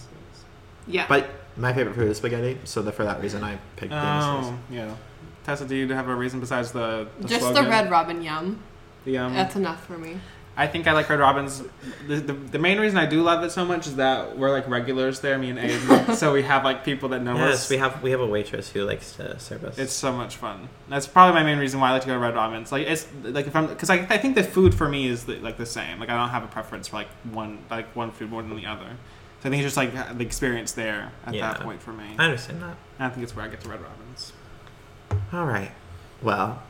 Yeah. 0.85 1.05
But 1.09 1.27
my 1.57 1.73
favorite 1.73 1.95
food 1.95 2.09
is 2.09 2.17
spaghetti, 2.17 2.57
so 2.63 2.81
the, 2.81 2.91
for 2.91 3.03
that 3.03 3.21
reason 3.21 3.43
I 3.43 3.57
picked 3.75 3.91
Demos's. 3.91 4.51
Oh, 4.51 4.57
yeah. 4.69 4.95
Tessa, 5.43 5.65
do 5.65 5.75
you 5.75 5.87
have 5.93 6.07
a 6.07 6.15
reason 6.15 6.39
besides 6.39 6.71
the, 6.71 7.07
the 7.19 7.27
Just 7.27 7.41
slogan? 7.41 7.63
the 7.63 7.69
Red 7.69 7.89
Robin 7.91 8.21
Yum. 8.21 8.61
The, 9.05 9.11
yum. 9.13 9.33
That's 9.33 9.55
enough 9.55 9.85
for 9.85 9.97
me. 9.97 10.17
I 10.55 10.67
think 10.67 10.85
I 10.85 10.91
like 10.91 11.09
Red 11.09 11.19
Robins. 11.19 11.63
The, 12.07 12.15
the, 12.17 12.33
the 12.33 12.59
main 12.59 12.79
reason 12.79 12.97
I 12.99 13.05
do 13.05 13.23
love 13.23 13.41
it 13.43 13.51
so 13.51 13.63
much 13.65 13.87
is 13.87 13.95
that 13.95 14.37
we're 14.37 14.51
like 14.51 14.67
regulars 14.67 15.21
there, 15.21 15.37
me 15.37 15.49
and 15.49 15.57
Aiden. 15.57 16.13
so 16.15 16.33
we 16.33 16.43
have 16.43 16.65
like 16.65 16.83
people 16.83 17.09
that 17.09 17.23
know 17.23 17.35
Yes, 17.37 17.63
us. 17.63 17.69
we 17.69 17.77
have 17.77 18.03
we 18.03 18.11
have 18.11 18.19
a 18.19 18.25
waitress 18.27 18.69
who 18.69 18.83
likes 18.83 19.13
to 19.13 19.39
serve 19.39 19.63
us. 19.63 19.79
It's 19.79 19.93
so 19.93 20.11
much 20.11 20.35
fun. 20.35 20.67
That's 20.89 21.07
probably 21.07 21.39
my 21.39 21.45
main 21.45 21.57
reason 21.57 21.79
why 21.79 21.89
I 21.89 21.91
like 21.93 22.01
to 22.01 22.07
go 22.07 22.13
to 22.13 22.19
Red 22.19 22.35
Robins. 22.35 22.69
Like 22.71 22.85
it's 22.85 23.07
like 23.23 23.47
if 23.47 23.55
I'm 23.55 23.67
because 23.67 23.89
I, 23.89 23.95
I 24.09 24.17
think 24.17 24.35
the 24.35 24.43
food 24.43 24.75
for 24.75 24.89
me 24.89 25.07
is 25.07 25.23
the, 25.23 25.37
like 25.37 25.55
the 25.57 25.65
same. 25.65 25.99
Like 25.99 26.09
I 26.09 26.17
don't 26.17 26.29
have 26.29 26.43
a 26.43 26.47
preference 26.47 26.89
for 26.89 26.97
like 26.97 27.09
one 27.31 27.59
like 27.71 27.87
one 27.95 28.11
food 28.11 28.29
more 28.29 28.43
than 28.43 28.55
the 28.55 28.65
other. 28.65 28.97
So 29.41 29.49
I 29.49 29.51
think 29.51 29.63
it's 29.63 29.73
just 29.73 29.77
like 29.77 30.17
the 30.17 30.23
experience 30.23 30.71
there 30.73 31.11
at 31.25 31.33
Yeah. 31.33 31.53
that 31.53 31.61
point 31.61 31.81
for 31.81 31.91
me. 31.91 32.15
I 32.19 32.25
understand 32.25 32.61
that. 32.61 32.75
And 32.99 33.07
I 33.07 33.09
think 33.09 33.23
it's 33.23 33.35
where 33.35 33.45
I 33.45 33.47
get 33.49 33.61
to 33.61 33.69
Red 33.69 33.81
Robins. 33.81 34.33
All 35.33 35.45
right. 35.45 35.71
Well, 36.21 36.61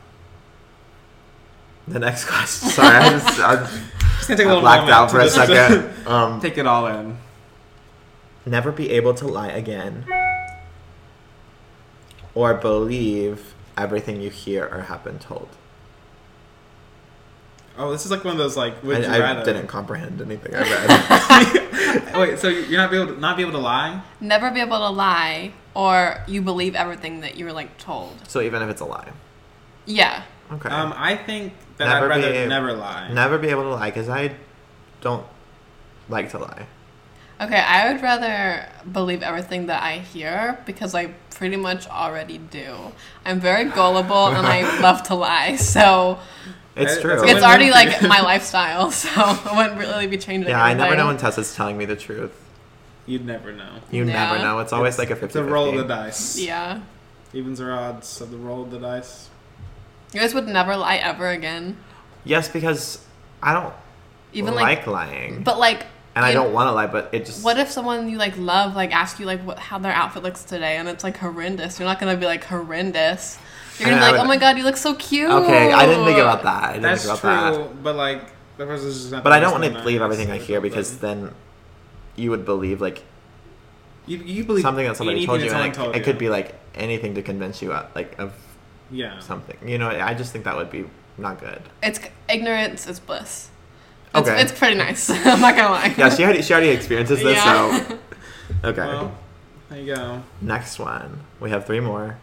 the 1.86 1.98
next 1.98 2.24
question. 2.28 2.68
Sorry, 2.70 2.96
I 2.96 3.10
just 3.10 3.40
I, 3.40 3.56
Just 3.56 4.28
gonna 4.28 4.38
take 4.38 4.46
a 4.46 4.48
I 4.50 4.52
little 4.52 4.60
blacked 4.62 4.90
out 4.90 5.10
for 5.10 5.20
a 5.20 5.28
second. 5.28 5.90
Um, 6.06 6.40
take 6.40 6.58
it 6.58 6.66
all 6.66 6.86
in. 6.88 7.16
never 8.46 8.72
be 8.72 8.90
able 8.90 9.14
to 9.14 9.26
lie 9.28 9.48
again, 9.50 10.04
or 12.34 12.54
believe 12.54 13.54
everything 13.76 14.20
you 14.20 14.30
hear 14.30 14.64
or 14.66 14.80
have 14.82 15.04
been 15.04 15.18
told. 15.20 15.48
Oh, 17.78 17.90
this 17.90 18.04
is 18.04 18.10
like 18.10 18.22
one 18.24 18.32
of 18.32 18.38
those 18.38 18.56
like 18.56 18.82
would 18.82 19.02
you 19.04 19.08
I, 19.10 19.40
I 19.40 19.44
didn't 19.44 19.66
comprehend 19.66 20.20
anything 20.20 20.54
I 20.54 20.60
read. 20.60 22.14
Wait, 22.16 22.38
so 22.38 22.48
you're 22.48 22.78
not 22.78 22.90
be 22.90 22.96
able 22.98 23.14
to, 23.14 23.20
not 23.20 23.36
be 23.36 23.42
able 23.42 23.52
to 23.52 23.58
lie? 23.58 24.02
Never 24.20 24.50
be 24.50 24.60
able 24.60 24.78
to 24.78 24.90
lie 24.90 25.52
or 25.74 26.22
you 26.26 26.42
believe 26.42 26.74
everything 26.74 27.20
that 27.22 27.36
you 27.36 27.44
were 27.46 27.52
like 27.52 27.78
told. 27.78 28.14
so 28.28 28.40
even 28.42 28.60
if 28.62 28.68
it's 28.68 28.82
a 28.82 28.84
lie, 28.84 29.10
Yeah. 29.86 30.22
okay. 30.52 30.68
Um, 30.68 30.92
I 30.96 31.16
think 31.16 31.54
that 31.78 31.86
Never 31.86 32.12
I'd 32.12 32.16
be 32.16 32.22
rather 32.22 32.34
able- 32.34 32.48
never 32.50 32.72
lie. 32.74 33.08
never 33.12 33.38
be 33.38 33.48
able 33.48 33.62
to 33.62 33.70
lie 33.70 33.90
because 33.90 34.08
I 34.10 34.34
don't 35.00 35.24
like 36.10 36.30
to 36.32 36.38
lie. 36.38 36.66
Okay, 37.40 37.58
I 37.58 37.90
would 37.90 38.02
rather 38.02 38.68
believe 38.92 39.22
everything 39.22 39.66
that 39.66 39.82
I 39.82 39.98
hear 39.98 40.58
because 40.66 40.94
I 40.94 41.06
pretty 41.30 41.56
much 41.56 41.88
already 41.88 42.38
do. 42.38 42.92
I'm 43.24 43.40
very 43.40 43.64
gullible 43.64 44.26
and 44.26 44.46
I 44.46 44.80
love 44.86 45.02
to 45.04 45.14
lie. 45.16 45.56
So 45.56 46.20
It's 46.74 47.00
true. 47.00 47.10
that's 47.10 47.22
a 47.22 47.26
it's 47.36 47.42
already 47.44 47.70
like 47.70 48.00
my 48.02 48.20
lifestyle. 48.22 48.90
So 48.90 49.08
I 49.16 49.52
wouldn't 49.56 49.78
really 49.78 50.06
be 50.06 50.16
changing 50.18 50.50
yeah, 50.50 50.62
I 50.64 50.74
never 50.74 50.96
know 50.96 51.06
when. 51.08 51.16
Tessa's 51.18 51.54
telling 51.54 51.76
me 51.76 51.84
the 51.84 51.96
truth. 51.96 52.32
You'd 53.06 53.26
never 53.26 53.52
know. 53.52 53.74
You 53.90 54.04
Yeah. 54.04 54.12
never 54.12 54.38
know. 54.38 54.58
It's 54.60 54.72
always 54.72 54.98
like 54.98 55.10
a 55.10 55.16
50 55.16 55.26
It's 55.26 55.36
a 55.36 55.44
roll 55.44 55.70
of 55.70 55.76
the 55.76 55.84
dice. 55.84 56.38
Yeah. 56.38 56.80
Evens 57.34 57.60
or 57.60 57.72
odds 57.72 58.20
of 58.20 58.30
the 58.30 58.36
roll 58.36 58.62
of 58.62 58.70
the 58.70 58.78
dice. 58.78 59.28
You 60.12 60.20
guys 60.20 60.34
would 60.34 60.46
never 60.48 60.76
lie 60.76 60.96
ever 60.96 61.28
again. 61.28 61.76
Yes, 62.24 62.48
because 62.48 63.04
I 63.42 63.52
don't 63.54 63.74
Even 64.32 64.54
like, 64.54 64.78
like, 64.78 64.86
lying. 64.86 65.42
but 65.42 65.58
like, 65.58 65.86
and 66.14 66.24
I 66.24 66.32
don't 66.34 66.52
want 66.52 66.68
to 66.68 66.72
lie, 66.72 66.86
but 66.86 67.08
it 67.12 67.24
just. 67.24 67.42
what 67.42 67.58
if 67.58 67.70
someone 67.70 68.08
you 68.08 68.18
like 68.18 68.36
love 68.36 68.76
like 68.76 68.94
ask 68.94 69.18
you 69.18 69.24
like 69.24 69.40
what 69.40 69.58
how 69.58 69.78
their 69.78 69.92
outfit 69.92 70.22
looks 70.22 70.44
today 70.44 70.76
and 70.76 70.86
it's 70.88 71.02
like 71.02 71.16
horrendous? 71.16 71.78
You're 71.80 71.88
not 71.88 71.98
gonna 71.98 72.16
be 72.18 72.26
like 72.26 72.44
horrendous. 72.44 73.38
You're 73.78 73.88
gonna 73.90 74.00
be 74.00 74.02
like, 74.02 74.12
would- 74.12 74.20
oh 74.20 74.24
my 74.24 74.36
god, 74.36 74.56
you 74.58 74.64
look 74.64 74.76
so 74.76 74.94
cute. 74.94 75.30
Okay, 75.30 75.72
I 75.72 75.86
didn't 75.86 76.04
think 76.04 76.18
about 76.18 76.42
that. 76.42 76.62
I 76.64 76.72
didn't 76.74 76.82
That's 76.82 77.04
think 77.04 77.20
true, 77.20 77.30
about 77.30 77.52
that. 77.54 77.82
but 77.82 77.96
like 77.96 78.22
the 78.58 78.66
person's 78.66 78.94
just 79.00 79.12
not 79.12 79.24
But 79.24 79.32
I 79.32 79.40
don't 79.40 79.52
want 79.52 79.64
to 79.64 79.70
believe 79.70 80.02
everything 80.02 80.30
I 80.30 80.38
hear 80.38 80.60
because 80.60 80.92
like- 80.92 81.00
then 81.00 81.34
you 82.16 82.30
would 82.30 82.44
believe 82.44 82.80
like 82.80 83.02
you, 84.06 84.18
you 84.18 84.44
believe 84.44 84.62
something 84.62 84.86
that 84.86 84.96
somebody 84.96 85.24
told 85.24 85.40
you, 85.40 85.48
and 85.50 85.58
like, 85.60 85.72
told 85.74 85.94
it 85.94 85.98
you. 85.98 86.04
could 86.04 86.18
be 86.18 86.28
like 86.28 86.54
anything 86.74 87.14
to 87.14 87.22
convince 87.22 87.62
you 87.62 87.72
uh, 87.72 87.86
like 87.94 88.18
of 88.18 88.34
yeah. 88.90 89.18
something. 89.20 89.56
You 89.66 89.78
know, 89.78 89.88
I 89.88 90.12
just 90.14 90.32
think 90.32 90.44
that 90.44 90.56
would 90.56 90.70
be 90.70 90.84
not 91.18 91.40
good. 91.40 91.62
It's 91.82 92.00
ignorance 92.28 92.86
is 92.86 92.98
bliss. 93.00 93.48
It's, 94.14 94.28
Okay. 94.28 94.42
it's 94.42 94.52
pretty 94.52 94.74
nice. 94.76 95.08
I'm 95.10 95.40
not 95.40 95.56
gonna 95.56 95.70
lie. 95.70 95.94
Yeah, 95.96 96.10
she 96.10 96.24
already 96.24 96.42
she 96.42 96.52
already 96.52 96.70
experiences 96.70 97.22
this, 97.22 97.36
Yeah. 97.36 97.86
so 97.88 97.98
okay. 98.64 98.86
Well, 98.86 99.16
there 99.70 99.80
you 99.80 99.94
go. 99.94 100.22
Next 100.42 100.78
one, 100.78 101.20
we 101.40 101.50
have 101.50 101.64
three 101.64 101.80
more. 101.80 102.18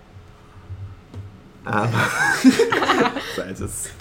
Um, 1.65 1.91
so 3.35 3.45
I 3.45 3.53
just 3.55 3.91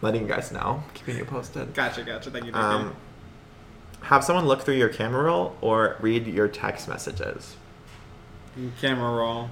letting 0.00 0.22
you 0.22 0.28
guys 0.28 0.52
know, 0.52 0.82
keeping 0.94 1.16
you 1.16 1.24
posted. 1.24 1.74
Gotcha, 1.74 2.02
gotcha. 2.02 2.30
Thank 2.30 2.46
you. 2.46 2.52
Thank 2.52 2.64
Um, 2.64 2.96
have 4.02 4.24
someone 4.24 4.46
look 4.46 4.62
through 4.62 4.74
your 4.74 4.88
camera 4.88 5.24
roll 5.24 5.56
or 5.60 5.96
read 6.00 6.26
your 6.26 6.48
text 6.48 6.88
messages. 6.88 7.56
Camera 8.80 9.16
roll. 9.16 9.48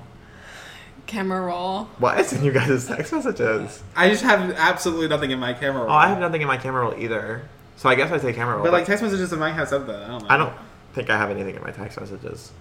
Camera 1.07 1.41
roll. 1.41 1.85
What 1.99 2.21
is 2.21 2.33
in 2.33 2.45
you 2.45 2.53
guys' 2.53 2.87
text 2.87 3.13
messages? 3.13 3.83
I 3.97 4.09
just 4.11 4.23
have 4.23 4.53
absolutely 4.53 5.09
nothing 5.09 5.31
in 5.31 5.39
my 5.39 5.53
camera 5.53 5.83
roll. 5.83 5.91
Oh, 5.91 5.95
I 5.95 6.09
have 6.09 6.19
nothing 6.19 6.43
in 6.43 6.49
my 6.49 6.57
camera 6.57 6.83
roll 6.83 6.95
either. 6.99 7.49
So 7.77 7.89
I 7.89 7.95
guess 7.95 8.13
I 8.13 8.19
say 8.19 8.33
camera 8.33 8.57
roll. 8.57 8.65
But 8.65 8.73
like 8.73 8.87
text 8.87 9.03
messages 9.03 9.33
in 9.33 9.39
my 9.39 9.51
house 9.53 9.71
have 9.71 9.87
that. 9.87 10.03
I 10.03 10.09
don't 10.09 10.23
know. 10.23 10.29
I 10.29 10.37
don't 10.37 10.55
think 10.93 11.11
I 11.11 11.17
have 11.17 11.31
anything 11.31 11.55
in 11.57 11.63
my 11.63 11.71
text 11.71 11.99
messages. 11.99 12.53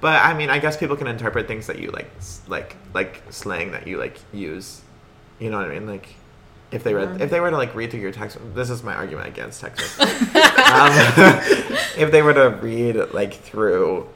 But 0.00 0.22
I 0.22 0.34
mean, 0.34 0.50
I 0.50 0.58
guess 0.58 0.76
people 0.76 0.96
can 0.96 1.06
interpret 1.06 1.46
things 1.48 1.66
that 1.66 1.78
you 1.78 1.90
like, 1.90 2.10
like, 2.48 2.76
like 2.92 3.22
slang 3.30 3.72
that 3.72 3.86
you 3.86 3.98
like 3.98 4.18
use. 4.32 4.82
You 5.38 5.50
know 5.50 5.56
what 5.58 5.70
I 5.70 5.74
mean? 5.74 5.86
Like, 5.86 6.08
if 6.70 6.82
they 6.84 6.92
read, 6.94 7.20
if 7.20 7.30
they 7.30 7.40
were 7.40 7.50
to 7.50 7.56
like 7.56 7.74
read 7.74 7.90
through 7.90 8.00
your 8.00 8.12
text, 8.12 8.38
this 8.54 8.70
is 8.70 8.82
my 8.82 8.94
argument 8.94 9.28
against 9.28 9.60
text 9.60 10.00
um, 10.00 10.08
if 11.96 12.10
they 12.10 12.20
were 12.22 12.34
to 12.34 12.50
read 12.60 12.96
like 13.12 13.34
through 13.34 14.08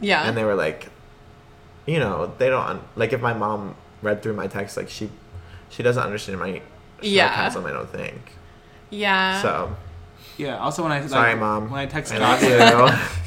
Yeah. 0.00 0.26
and 0.28 0.36
they 0.36 0.44
were 0.44 0.54
like, 0.54 0.88
you 1.86 1.98
know, 1.98 2.32
they 2.38 2.48
don't 2.48 2.82
like 2.96 3.12
if 3.12 3.20
my 3.20 3.34
mom 3.34 3.76
read 4.02 4.22
through 4.22 4.34
my 4.34 4.46
text, 4.46 4.76
like 4.76 4.88
she, 4.90 5.10
she 5.70 5.82
doesn't 5.82 6.02
understand 6.02 6.38
my 6.40 6.60
Yeah. 7.00 7.28
sarcasm. 7.34 7.66
I 7.66 7.72
don't 7.72 7.90
think 7.90 8.32
yeah. 8.90 9.42
so. 9.42 9.76
Yeah. 10.36 10.58
Also, 10.58 10.82
when 10.82 10.92
I 10.92 11.00
like, 11.00 11.08
Sorry, 11.08 11.34
mom. 11.34 11.70
When 11.70 11.80
I 11.80 11.86
text 11.86 12.12
I 12.12 12.18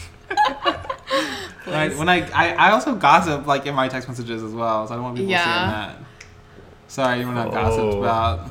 I, 1.78 1.90
when 1.90 2.10
I, 2.10 2.30
I 2.32 2.54
I 2.68 2.72
also 2.72 2.96
gossip 2.96 3.46
like 3.48 3.66
in 3.66 3.76
my 3.76 3.88
text 3.88 4.08
messages 4.08 4.44
as 4.44 4.52
well, 4.54 4.88
so 4.88 4.94
I 4.94 4.96
don't 4.98 5.04
want 5.04 5.16
people 5.18 5.32
Yeah. 5.32 5.44
seeing 5.44 5.72
that. 5.72 5.96
Sorry, 6.88 7.26
when 7.26 7.38
I've 7.38 7.52
gossiped 7.52 7.96
Oh. 7.96 8.00
about. 8.04 8.50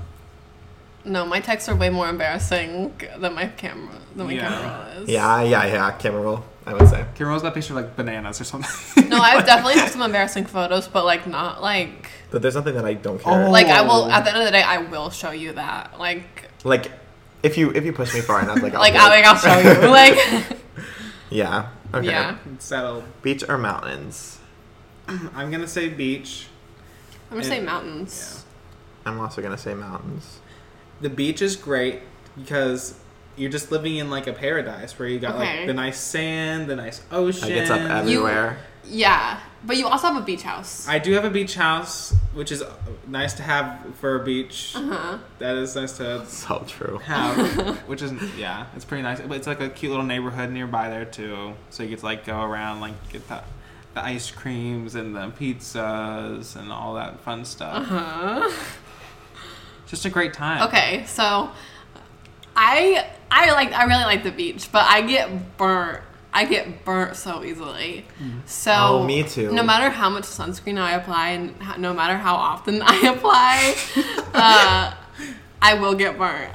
no, 1.04 1.25
my 1.25 1.40
texts 1.40 1.68
are 1.68 1.76
way 1.76 1.88
more 1.90 2.09
embarrassing 2.09 2.92
than 3.18 3.35
my 3.35 3.47
camera 3.47 3.95
than 4.14 4.26
my 4.26 4.33
Yeah. 4.33 4.49
camera 4.49 4.92
roll 4.95 5.02
is. 5.04 5.09
yeah, 5.09 5.42
yeah, 5.42 5.64
yeah. 5.66 5.90
Camera 5.92 6.21
roll. 6.23 6.45
I 6.68 6.75
would 6.75 6.88
say. 6.88 7.04
Kimro's 7.14 7.42
got 7.42 7.49
a 7.49 7.54
picture 7.54 7.75
of 7.75 7.76
like 7.85 7.95
bananas 7.95 8.40
or 8.40 8.45
something. 8.45 9.09
No, 9.09 9.18
I 9.18 9.40
definitely 9.50 9.78
have 9.78 9.90
some 9.90 10.02
embarrassing 10.02 10.47
photos, 10.47 10.88
but 10.88 11.04
like 11.04 11.25
not 11.28 11.62
like 11.62 12.11
But 12.33 12.42
there's 12.42 12.56
nothing 12.56 12.75
that 12.75 12.85
I 12.85 12.95
don't 12.95 13.21
care. 13.23 13.47
Oh. 13.47 13.50
like 13.52 13.68
I 13.68 13.83
will 13.83 14.04
oh. 14.06 14.11
at 14.11 14.25
the 14.25 14.30
end 14.30 14.38
of 14.40 14.45
the 14.47 14.50
day 14.50 14.62
I 14.62 14.78
will 14.78 15.11
show 15.11 15.30
you 15.30 15.52
that. 15.52 15.99
Like 16.00 16.50
Like, 16.64 16.90
if 17.45 17.56
you 17.56 17.71
if 17.71 17.85
you 17.85 17.92
push 17.92 18.12
me 18.14 18.21
far 18.21 18.42
enough, 18.42 18.61
like 18.62 18.75
I'll 18.75 18.80
like 18.80 18.95
I 18.97 19.09
like 19.09 19.25
I'll 19.25 19.37
show 19.37 19.59
you. 19.59 19.88
Like 19.88 20.18
yeah. 21.30 21.68
Okay. 21.95 22.07
Yeah. 22.07 22.37
It's 22.55 22.64
settled. 22.64 23.05
Beach 23.23 23.45
or 23.49 23.59
mountains? 23.59 24.38
I'm 25.09 25.50
gonna 25.50 25.69
say 25.69 25.88
beach. 25.88 26.49
I'm 27.31 27.37
gonna 27.38 27.49
say 27.49 27.59
It- 27.59 27.64
mountains. 27.64 28.45
I'm 29.05 29.21
also 29.21 29.40
gonna 29.43 29.59
say 29.59 29.75
mountains. 29.75 30.40
The 31.00 31.11
beach 31.11 31.40
is 31.43 31.55
great 31.57 32.00
because 32.37 32.99
you're 33.37 33.51
just 33.51 33.70
living 33.70 33.96
in 33.96 34.11
like 34.11 34.27
a 34.27 34.33
paradise 34.33 34.99
where 34.99 35.09
you 35.09 35.18
got 35.20 35.37
Okay. 35.37 35.59
like 35.59 35.66
the 35.66 35.75
nice 35.75 35.99
sand, 36.01 36.68
the 36.68 36.77
nice 36.77 37.03
ocean. 37.12 37.42
Like 37.49 37.53
it's 37.59 37.70
up 37.70 37.81
everywhere. 37.81 38.59
Yeah. 38.88 39.40
But 39.64 39.77
you 39.77 39.88
also 39.88 40.09
have 40.09 40.22
a 40.22 40.25
beach 40.25 40.42
house. 40.42 40.87
I 40.87 40.99
do 40.99 41.12
have 41.14 41.25
a 41.25 41.31
beach 41.31 41.57
house, 41.57 42.14
which 42.35 42.53
is 42.53 42.62
nice 43.09 43.35
to 43.35 43.42
have 43.42 43.94
for 43.96 44.20
a 44.20 44.25
beach. 44.25 44.75
Uh-huh. 44.77 45.18
That 45.38 45.57
is 45.57 45.75
nice 45.75 45.96
to 45.96 46.05
have. 46.05 46.29
So 46.29 46.64
true. 46.68 46.99
have, 46.99 47.79
which 47.88 48.01
is 48.03 48.12
yeah, 48.37 48.66
it's 48.77 48.85
pretty 48.85 49.03
nice. 49.03 49.20
But 49.20 49.37
it's 49.37 49.46
like 49.49 49.61
a 49.61 49.68
cute 49.68 49.90
little 49.90 50.07
neighborhood 50.07 50.51
nearby 50.51 50.88
there 50.88 51.05
too, 51.05 51.55
so 51.70 51.83
you 51.83 51.88
get 51.88 51.99
to 52.01 52.05
like 52.05 52.25
go 52.25 52.40
around, 52.42 52.81
like 52.81 52.94
get 53.11 53.27
the, 53.27 53.42
the 53.94 54.05
ice 54.05 54.31
creams 54.31 54.94
and 54.94 55.16
the 55.16 55.33
pizzas 55.33 56.55
and 56.55 56.70
all 56.70 56.94
that 56.94 57.18
fun 57.20 57.44
stuff. 57.44 57.90
Uh-huh. 57.90 58.53
Just 59.88 60.05
a 60.05 60.11
great 60.11 60.33
time. 60.33 60.68
Okay, 60.68 61.05
so 61.07 61.51
I 62.55 63.07
I 63.31 63.53
like 63.53 63.72
I 63.72 63.85
really 63.85 64.05
like 64.05 64.22
the 64.22 64.33
beach, 64.33 64.70
but 64.70 64.85
I 64.85 65.03
get 65.03 65.57
burnt. 65.57 66.03
I 66.37 66.44
get 66.44 66.85
burnt 66.85 67.16
so 67.16 67.42
easily. 67.42 68.05
So 68.44 68.72
Oh, 68.77 69.05
me 69.07 69.22
too. 69.22 69.51
No 69.53 69.62
matter 69.62 69.88
how 69.88 70.11
much 70.11 70.25
sunscreen 70.25 70.79
I 70.79 70.92
apply, 70.92 71.31
and 71.31 71.55
no 71.79 71.94
matter 71.94 72.16
how 72.18 72.35
often 72.35 72.83
I 72.85 72.96
apply, 73.09 73.75
uh, 74.35 74.94
I 75.62 75.75
will 75.81 75.94
get 75.94 76.18
burnt. 76.18 76.55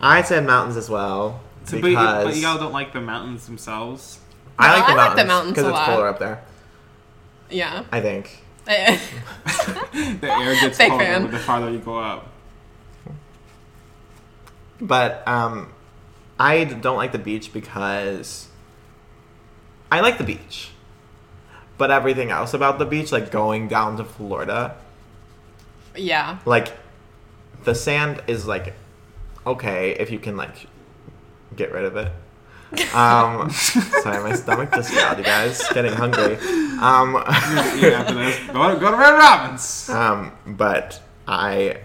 I 0.00 0.22
said 0.22 0.44
mountains 0.44 0.76
as 0.76 0.90
well 0.90 1.40
So, 1.66 1.80
but, 1.80 1.86
you, 1.90 1.96
because 1.96 2.24
but 2.24 2.36
y'all 2.36 2.58
don't 2.58 2.72
like 2.72 2.92
the 2.92 3.00
mountains 3.00 3.46
themselves. 3.46 4.18
I 4.58 4.72
like 4.78 4.86
the 4.86 4.92
I 4.92 4.96
mountains 4.96 5.20
the 5.22 5.26
mountains 5.26 5.54
because 5.54 5.64
a 5.66 5.68
it's 5.68 5.78
lot. 5.78 5.86
cooler 5.88 6.08
up 6.08 6.18
there. 6.18 6.42
Yeah. 7.48 7.84
I 7.92 8.00
think. 8.00 8.38
The 8.66 10.32
air 10.32 10.54
gets 10.60 10.76
Fake 10.78 10.90
colder 10.90 11.04
fan. 11.04 11.30
the 11.30 11.38
farther 11.38 11.70
you 11.70 11.78
go 11.78 11.98
up. 11.98 12.28
But 14.80 15.26
um, 15.28 15.72
I 16.38 16.64
d- 16.64 16.74
don't 16.74 16.96
like 16.96 17.12
the 17.12 17.18
beach 17.18 17.52
because 17.52 18.48
I 19.92 20.00
like 20.00 20.16
the 20.16 20.24
beach, 20.24 20.70
but 21.76 21.90
everything 21.90 22.30
else 22.30 22.54
about 22.54 22.78
the 22.78 22.86
beach, 22.86 23.12
like 23.12 23.30
going 23.30 23.68
down 23.68 23.98
to 23.98 24.04
Florida, 24.04 24.74
yeah. 25.94 26.38
like 26.46 26.72
the 27.64 27.74
sand 27.74 28.22
is 28.26 28.46
like 28.46 28.72
okay 29.46 29.90
if 29.90 30.10
you 30.10 30.18
can 30.18 30.34
like 30.34 30.66
get 31.54 31.72
rid 31.72 31.84
of 31.84 31.96
it. 31.98 32.10
Um, 32.94 33.50
sorry, 33.50 34.22
my 34.22 34.34
stomach 34.34 34.72
just 34.72 34.90
growled, 34.94 35.18
you 35.18 35.24
guys. 35.24 35.62
Getting 35.74 35.92
hungry. 35.92 36.36
Um, 36.80 37.16
Eat 37.76 37.92
after 37.92 38.14
this. 38.14 38.38
Go, 38.46 38.80
go 38.80 38.90
to 38.90 38.96
Red 38.96 39.12
Robin's. 39.12 39.90
um, 39.90 40.32
but 40.46 41.02
I, 41.28 41.80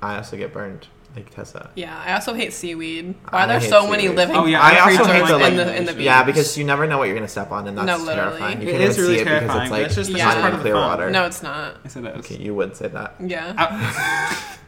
I 0.00 0.18
also 0.18 0.36
get 0.36 0.52
burned 0.52 0.86
like 1.14 1.28
Tessa. 1.30 1.70
Yeah. 1.74 1.96
I 2.06 2.14
also 2.14 2.32
hate 2.34 2.52
seaweed. 2.52 3.14
Why 3.28 3.40
are 3.40 3.42
I 3.42 3.46
there 3.46 3.58
hate 3.60 3.68
so 3.70 3.86
many 3.88 4.04
seaweed. 4.04 4.16
living 4.16 4.36
Oh, 4.36 4.46
yeah, 4.46 4.60
I 4.62 4.78
also 4.78 5.04
creatures 5.04 5.06
hate 5.08 5.26
the, 5.28 5.34
in 5.34 5.40
like- 5.42 5.54
the 5.56 5.76
in 5.76 5.84
the 5.86 5.92
beach? 5.92 6.02
Yeah, 6.04 6.22
because 6.22 6.56
you 6.56 6.64
never 6.64 6.86
know 6.86 6.96
what 6.98 7.04
you're 7.08 7.14
gonna 7.16 7.28
step 7.28 7.50
on, 7.52 7.68
and 7.68 7.76
that's 7.76 7.86
No, 7.86 7.96
literally. 7.98 8.38
terrifying. 8.38 8.62
You 8.62 8.68
It 8.68 8.70
can't 8.72 8.82
is 8.84 8.98
even 8.98 9.10
really 9.10 9.16
see 9.16 9.20
it 9.20 9.24
because 9.24 9.38
terrifying, 9.40 9.60
it's 9.62 9.70
but 9.70 9.76
like 9.76 9.86
it's 9.86 9.94
just- 9.94 10.10
it's 10.10 10.18
not 10.18 10.24
just 10.24 10.36
in 10.36 10.42
part 10.42 10.54
of 10.54 10.58
the 10.60 10.62
clear 10.64 10.74
fun. 10.74 10.88
water. 10.88 11.10
no, 11.10 11.26
it's 11.26 11.42
not. 11.42 11.76
Yes, 11.84 11.96
it 11.96 12.04
is. 12.06 12.16
Okay, 12.18 12.36
you 12.38 12.54
would 12.54 12.76
say 12.76 12.88
that. 12.88 13.14
Yeah. 13.20 14.32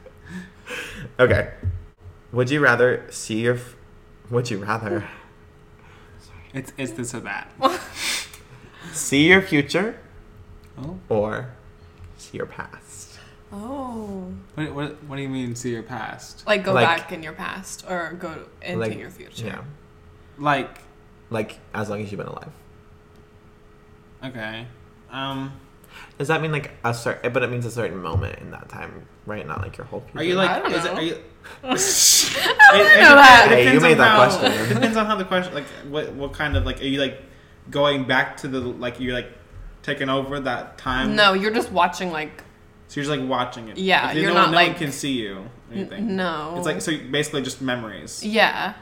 Okay. 1.21 1.53
Would 2.33 2.51
you 2.51 2.61
rather 2.61 3.07
see 3.11 3.43
your? 3.43 3.55
F- 3.55 3.77
would 4.31 4.51
you 4.51 4.59
rather 4.59 5.07
it's, 6.53 6.73
it's 6.77 6.93
this 6.93 7.15
or 7.15 7.21
that. 7.21 7.53
see 8.93 9.29
your 9.29 9.41
future 9.43 9.97
Oh. 10.77 10.99
or 11.09 11.51
see 12.17 12.37
your 12.39 12.47
past? 12.47 12.84
Oh. 13.57 14.33
What, 14.57 14.75
what, 14.75 15.05
what 15.05 15.17
do 15.17 15.23
you 15.23 15.29
mean, 15.29 15.55
see 15.55 15.71
your 15.71 15.83
past? 15.85 16.45
Like 16.47 16.65
go 16.65 16.73
Like- 16.73 16.87
back 16.87 17.13
in 17.13 17.23
your 17.23 17.33
past 17.35 17.85
or 17.89 18.15
go 18.19 18.47
into 18.63 18.79
Like, 18.81 18.99
your 18.99 19.11
future. 19.11 19.47
Yeah, 19.47 19.63
Like, 20.39 20.79
like 21.31 21.61
as 21.73 21.89
long 21.89 22.03
as 22.03 22.11
you've 22.11 22.19
been 22.19 22.27
alive. 22.27 22.51
okay. 24.25 24.67
Um, 25.11 25.53
Does 26.19 26.29
that 26.29 26.43
mean 26.43 26.51
like 26.53 26.73
a 26.85 26.93
certain? 26.93 27.33
But 27.33 27.43
it 27.45 27.51
means 27.51 27.65
a 27.67 27.71
certain 27.71 27.99
moment 28.03 28.39
in 28.41 28.51
that 28.51 28.69
time, 28.69 29.07
right? 29.27 29.47
Not 29.47 29.61
like 29.63 29.77
your 29.77 29.87
whole 29.87 30.01
future. 30.01 30.19
are 30.19 30.25
you 30.25 30.35
like, 30.35 30.51
I 30.51 30.59
don't 30.61 30.73
is 30.73 30.85
it, 30.85 30.89
know. 30.89 30.95
are 30.95 31.03
you. 31.03 31.15
I 31.63 32.79
don't 32.79 33.01
know 33.01 33.15
that. 33.17 33.47
Hey, 33.51 33.73
you 33.73 33.81
made 33.81 33.99
that 33.99 34.11
how, 34.11 34.25
question. 34.25 34.53
It 34.71 34.75
depends 34.75 34.97
on 34.97 35.07
how 35.07 35.15
the 35.17 35.25
question, 35.25 35.55
like, 35.55 35.67
what 35.89 36.13
what 36.15 36.33
kind 36.33 36.57
of 36.57 36.65
like, 36.67 36.81
are 36.81 36.85
you 36.87 36.99
like 37.01 37.23
going 37.71 38.05
back 38.05 38.37
to 38.39 38.49
the 38.49 38.61
like 38.61 38.99
you're 38.99 39.15
like 39.15 39.29
taking 39.83 40.09
over 40.09 40.41
that 40.41 40.79
time? 40.79 41.15
No, 41.15 41.35
you're 41.35 41.55
just 41.55 41.71
watching 41.71 42.11
like 42.11 42.43
So 42.89 43.01
you're 43.01 43.09
just 43.11 43.19
like 43.21 43.29
watching 43.29 43.69
it. 43.69 43.77
Yeah, 43.79 44.11
If 44.11 44.17
you- 44.17 44.23
you're 44.23 44.33
no, 44.35 44.43
not, 44.43 44.51
no 44.53 44.63
one 44.63 44.75
can 44.75 44.93
see 44.93 45.13
you. 45.13 45.37
Or 45.39 45.75
anything. 45.75 46.15
no. 46.17 46.55
It's 46.57 46.67
like 46.67 46.81
so 46.81 46.93
basically 47.11 47.43
just 47.43 47.61
memories. 47.63 48.23
yeah. 48.25 48.75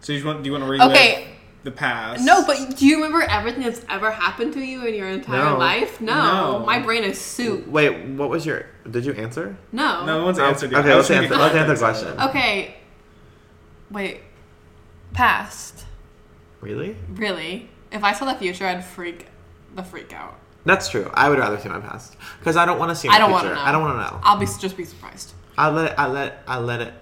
So 0.00 0.12
you 0.12 0.18
just 0.18 0.26
want 0.26 0.42
do 0.42 0.48
you 0.48 0.52
want 0.52 0.64
to 0.64 0.70
relive 0.70 0.90
Okay. 0.90 1.28
the 1.62 1.70
past? 1.70 2.24
No, 2.24 2.44
but 2.46 2.76
do 2.76 2.86
you 2.86 2.96
remember 2.96 3.22
everything 3.22 3.62
that's 3.62 3.80
ever 3.88 4.10
happened 4.10 4.52
to 4.54 4.60
you 4.60 4.84
in 4.84 4.94
your 4.94 5.08
entire 5.08 5.44
No. 5.50 5.58
life? 5.58 6.00
No. 6.00 6.14
No. 6.58 6.66
My 6.66 6.78
brain 6.80 7.04
is 7.04 7.18
soup. 7.20 7.66
Wait, 7.68 8.04
what 8.06 8.28
was 8.28 8.44
your? 8.44 8.66
Did 8.90 9.04
you 9.06 9.12
answer? 9.12 9.56
No. 9.72 10.04
no 10.04 10.24
one's 10.24 10.38
Oh, 10.38 10.44
answered 10.44 10.72
yet. 10.72 10.80
okay, 10.80 10.92
I 10.92 10.96
let's 10.96 11.08
to 11.08 11.16
answer- 11.16 11.28
get 11.28 11.38
let's 11.38 11.54
answer 11.54 11.72
the 11.74 11.78
question. 11.78 12.20
Okay. 12.28 12.76
Wait. 13.90 14.20
Past. 15.12 15.84
Really? 16.60 16.96
Really? 17.14 17.70
If 17.92 18.02
I 18.02 18.12
saw 18.12 18.24
the 18.24 18.34
future, 18.38 18.66
I'd 18.66 18.84
freak 18.84 19.26
the 19.74 19.82
freak 19.84 20.12
out. 20.12 20.38
That's 20.64 20.88
true. 20.88 21.10
I 21.14 21.28
would 21.28 21.38
rather 21.38 21.58
see 21.58 21.68
my 21.68 21.80
past 21.80 22.16
because 22.38 22.56
I 22.56 22.64
don't 22.64 22.78
want 22.78 22.90
to 22.90 22.96
see. 22.96 23.08
I 23.08 23.12
My 23.12 23.18
don't 23.18 23.30
wanna 23.32 23.48
future. 23.48 23.54
know. 23.56 23.68
I 23.68 23.72
don't 23.72 23.82
want 23.82 23.94
to 24.08 24.14
know. 24.14 24.20
I'll 24.22 24.38
be 24.38 24.46
just 24.46 24.76
be 24.76 24.84
surprised. 24.84 25.34
I'll 25.58 25.72
let 25.72 25.92
it. 25.92 25.98
I 25.98 26.06
let. 26.06 26.42
I 26.46 26.58
let 26.58 26.80
it. 26.80 26.94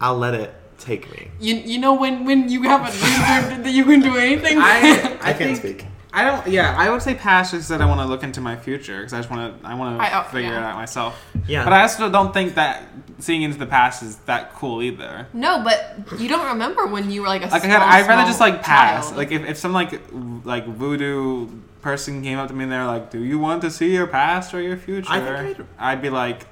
I'll 0.00 0.16
let 0.16 0.34
it 0.34 0.54
take 0.78 1.10
me. 1.12 1.30
You 1.40 1.54
you 1.56 1.78
know 1.78 1.94
when 1.94 2.24
when 2.24 2.48
you 2.48 2.62
have 2.62 2.82
a 2.88 2.90
dream 2.90 3.62
that 3.62 3.72
you 3.72 3.84
can 3.84 4.00
do 4.00 4.16
anything. 4.16 4.58
I 4.58 4.62
I, 4.62 5.18
I 5.30 5.32
can't 5.34 5.56
speak. 5.56 5.84
I 6.12 6.24
don't. 6.24 6.46
Yeah, 6.48 6.74
I 6.76 6.88
would 6.90 7.02
say 7.02 7.14
past 7.14 7.52
just 7.52 7.68
that 7.68 7.82
I 7.82 7.84
want 7.86 8.00
to 8.00 8.06
look 8.06 8.22
into 8.22 8.40
my 8.40 8.56
future 8.56 8.98
because 8.98 9.12
I 9.12 9.18
just 9.18 9.30
want 9.30 9.60
to. 9.62 9.68
I 9.68 9.74
want 9.74 10.00
I- 10.00 10.08
to 10.10 10.20
oh, 10.20 10.22
figure 10.30 10.50
yeah. 10.50 10.58
it 10.58 10.62
out 10.62 10.76
myself. 10.76 11.22
Yeah. 11.46 11.64
But 11.64 11.72
I 11.74 11.82
also 11.82 12.10
don't 12.10 12.32
think 12.32 12.54
that 12.54 12.84
seeing 13.18 13.42
into 13.42 13.58
the 13.58 13.66
past 13.66 14.02
is 14.02 14.16
that 14.26 14.54
cool 14.54 14.80
either. 14.82 15.26
no, 15.32 15.62
but 15.64 16.20
you 16.20 16.28
don't 16.28 16.46
remember 16.46 16.86
when 16.86 17.10
you 17.10 17.20
were 17.22 17.26
like 17.28 17.42
a 17.42 17.46
Like 17.46 17.62
I 17.64 17.66
small, 17.66 17.72
said, 17.72 17.82
I'd 17.82 18.06
rather 18.06 18.22
small 18.22 18.26
just 18.26 18.40
like 18.40 18.62
pass. 18.62 19.06
child. 19.06 19.16
Like 19.18 19.32
if, 19.32 19.42
if 19.44 19.56
some 19.58 19.72
like 19.72 19.90
v- 19.90 20.40
like 20.44 20.66
voodoo 20.66 21.48
person 21.82 22.22
came 22.22 22.38
up 22.38 22.48
to 22.48 22.54
me 22.54 22.62
and 22.64 22.72
they're 22.72 22.86
like, 22.86 23.10
"Do 23.10 23.22
you 23.22 23.38
want 23.38 23.60
to 23.62 23.70
see 23.70 23.92
your 23.92 24.06
past 24.06 24.54
or 24.54 24.60
your 24.62 24.76
future?" 24.76 25.10
I 25.10 25.20
think 25.20 25.58
I'd- 25.58 25.64
I'd 25.78 26.00
be 26.02 26.10
like, 26.10 26.46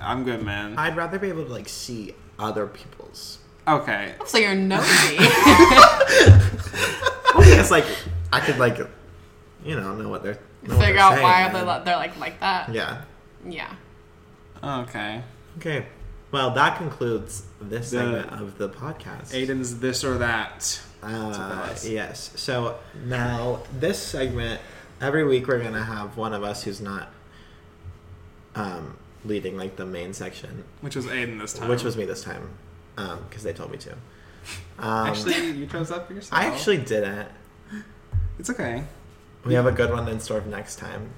"I'm 0.00 0.24
good, 0.24 0.42
man." 0.42 0.78
I'd 0.78 0.96
rather 0.96 1.18
be 1.18 1.28
able 1.28 1.44
to 1.44 1.52
like 1.52 1.68
see 1.68 2.14
other 2.38 2.66
people's. 2.66 3.38
okay. 3.68 4.14
so 4.26 4.38
you're 4.38 4.54
nosy. 4.54 5.16
it's 7.56 7.70
like 7.70 7.84
I 8.34 8.40
could 8.40 8.58
like, 8.58 8.78
you 9.64 9.76
know, 9.76 9.94
know 9.94 10.08
what 10.08 10.22
they're 10.22 10.38
know 10.62 10.76
what 10.76 10.84
Figure 10.86 10.94
they're 10.94 11.02
out 11.02 11.12
saying, 11.12 11.22
why 11.22 11.42
man. 11.42 11.52
they're, 11.52 11.64
li- 11.64 11.82
they're 11.84 11.96
like 11.96 12.18
like 12.18 12.40
that. 12.40 12.72
Yeah. 12.72 13.02
Yeah. 13.46 13.72
Okay. 14.62 15.22
Okay. 15.58 15.86
Well, 16.30 16.50
that 16.52 16.78
concludes 16.78 17.44
this 17.60 17.90
The- 17.90 17.98
segment 17.98 18.32
of 18.32 18.58
the 18.58 18.68
podcast. 18.68 19.32
Aiden's 19.32 19.78
this 19.78 20.02
or 20.04 20.18
that. 20.18 20.80
Uh, 21.02 21.06
us. 21.70 21.86
yes. 21.86 22.32
So 22.36 22.78
now 23.04 23.60
this 23.78 23.98
segment, 23.98 24.60
every 25.00 25.22
week 25.24 25.46
we're 25.46 25.62
gonna 25.62 25.84
have 25.84 26.16
one 26.16 26.32
of 26.32 26.42
us 26.42 26.62
who's 26.64 26.80
not 26.80 27.10
um, 28.54 28.96
leading 29.24 29.56
like 29.56 29.76
the 29.76 29.84
main 29.86 30.12
section, 30.14 30.64
Which 30.80 30.96
was 30.96 31.06
Aiden 31.06 31.38
this 31.40 31.52
time. 31.54 31.68
which 31.68 31.82
was 31.82 31.96
me 31.96 32.04
this 32.04 32.22
time, 32.22 32.48
because 32.96 33.42
they 33.42 33.52
told 33.52 33.70
me 33.70 33.78
to. 33.78 33.92
Um, 34.78 35.08
actually 35.08 35.50
you 35.50 35.66
chose 35.66 35.88
that 35.90 36.06
for 36.06 36.14
yourself. 36.14 36.40
I 36.40 36.46
actually 36.46 36.78
didn't. 36.78 37.28
It's 38.38 38.50
okay. 38.50 38.84
We 39.44 39.54
have 39.54 39.66
a 39.66 39.72
good 39.72 39.90
one 39.90 40.08
in 40.08 40.20
store 40.20 40.40
for 40.40 40.48
next 40.48 40.76
time. 40.76 41.10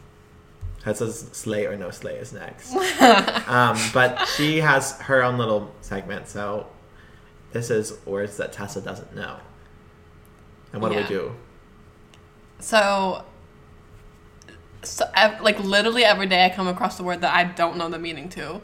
That 0.85 0.97
says 0.97 1.29
slay 1.33 1.67
or 1.67 1.77
no 1.77 1.91
slay 1.91 2.15
is 2.15 2.33
next. 2.33 2.73
um, 3.49 3.77
but 3.93 4.25
she 4.37 4.59
has 4.59 5.01
her 5.03 5.23
own 5.23 5.37
little 5.39 5.73
segment, 5.81 6.29
so 6.29 6.67
this 7.53 7.71
is 7.71 7.99
words 8.07 8.37
that 8.37 8.53
Tessa 8.53 8.81
doesn't 8.81 9.15
know. 9.15 9.37
And 10.73 10.81
what 10.83 10.93
Yeah. 10.93 10.99
do 11.07 11.15
we 11.15 11.21
do? 11.21 11.33
So, 12.61 13.25
so 14.83 15.05
ev- 15.15 15.41
like 15.41 15.59
literally 15.61 16.05
every 16.05 16.27
day 16.27 16.45
I 16.45 16.51
come 16.51 16.69
across 16.69 17.01
a 17.01 17.03
word 17.03 17.21
that 17.23 17.35
I 17.35 17.45
don't 17.45 17.77
know 17.77 17.89
the 17.89 17.99
meaning 17.99 18.29
to. 18.31 18.61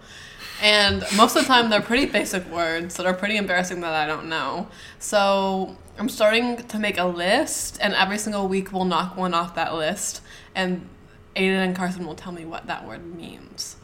And 0.62 1.04
most 1.16 1.34
of 1.34 1.42
the 1.42 1.48
time 1.48 1.70
they're 1.70 1.80
pretty 1.80 2.06
basic 2.06 2.48
words 2.50 2.94
that 2.96 3.06
are 3.06 3.14
pretty 3.14 3.36
embarrassing 3.36 3.80
that 3.80 3.94
I 3.94 4.06
don't 4.06 4.28
know. 4.28 4.68
So 5.00 5.76
I'm 6.02 6.08
starting 6.08 6.56
to 6.56 6.80
make 6.80 6.98
a 6.98 7.04
list 7.04 7.78
and 7.80 7.94
every 7.94 8.18
single 8.18 8.48
week 8.48 8.72
we'll 8.72 8.84
knock 8.84 9.16
one 9.16 9.34
off 9.34 9.54
that 9.54 9.72
list 9.72 10.20
and 10.52 10.88
Aiden 11.36 11.64
and 11.64 11.76
Carson 11.76 12.04
will 12.04 12.16
tell 12.16 12.32
me 12.32 12.44
what 12.44 12.66
that 12.66 12.84
word 12.84 13.06
means. 13.14 13.76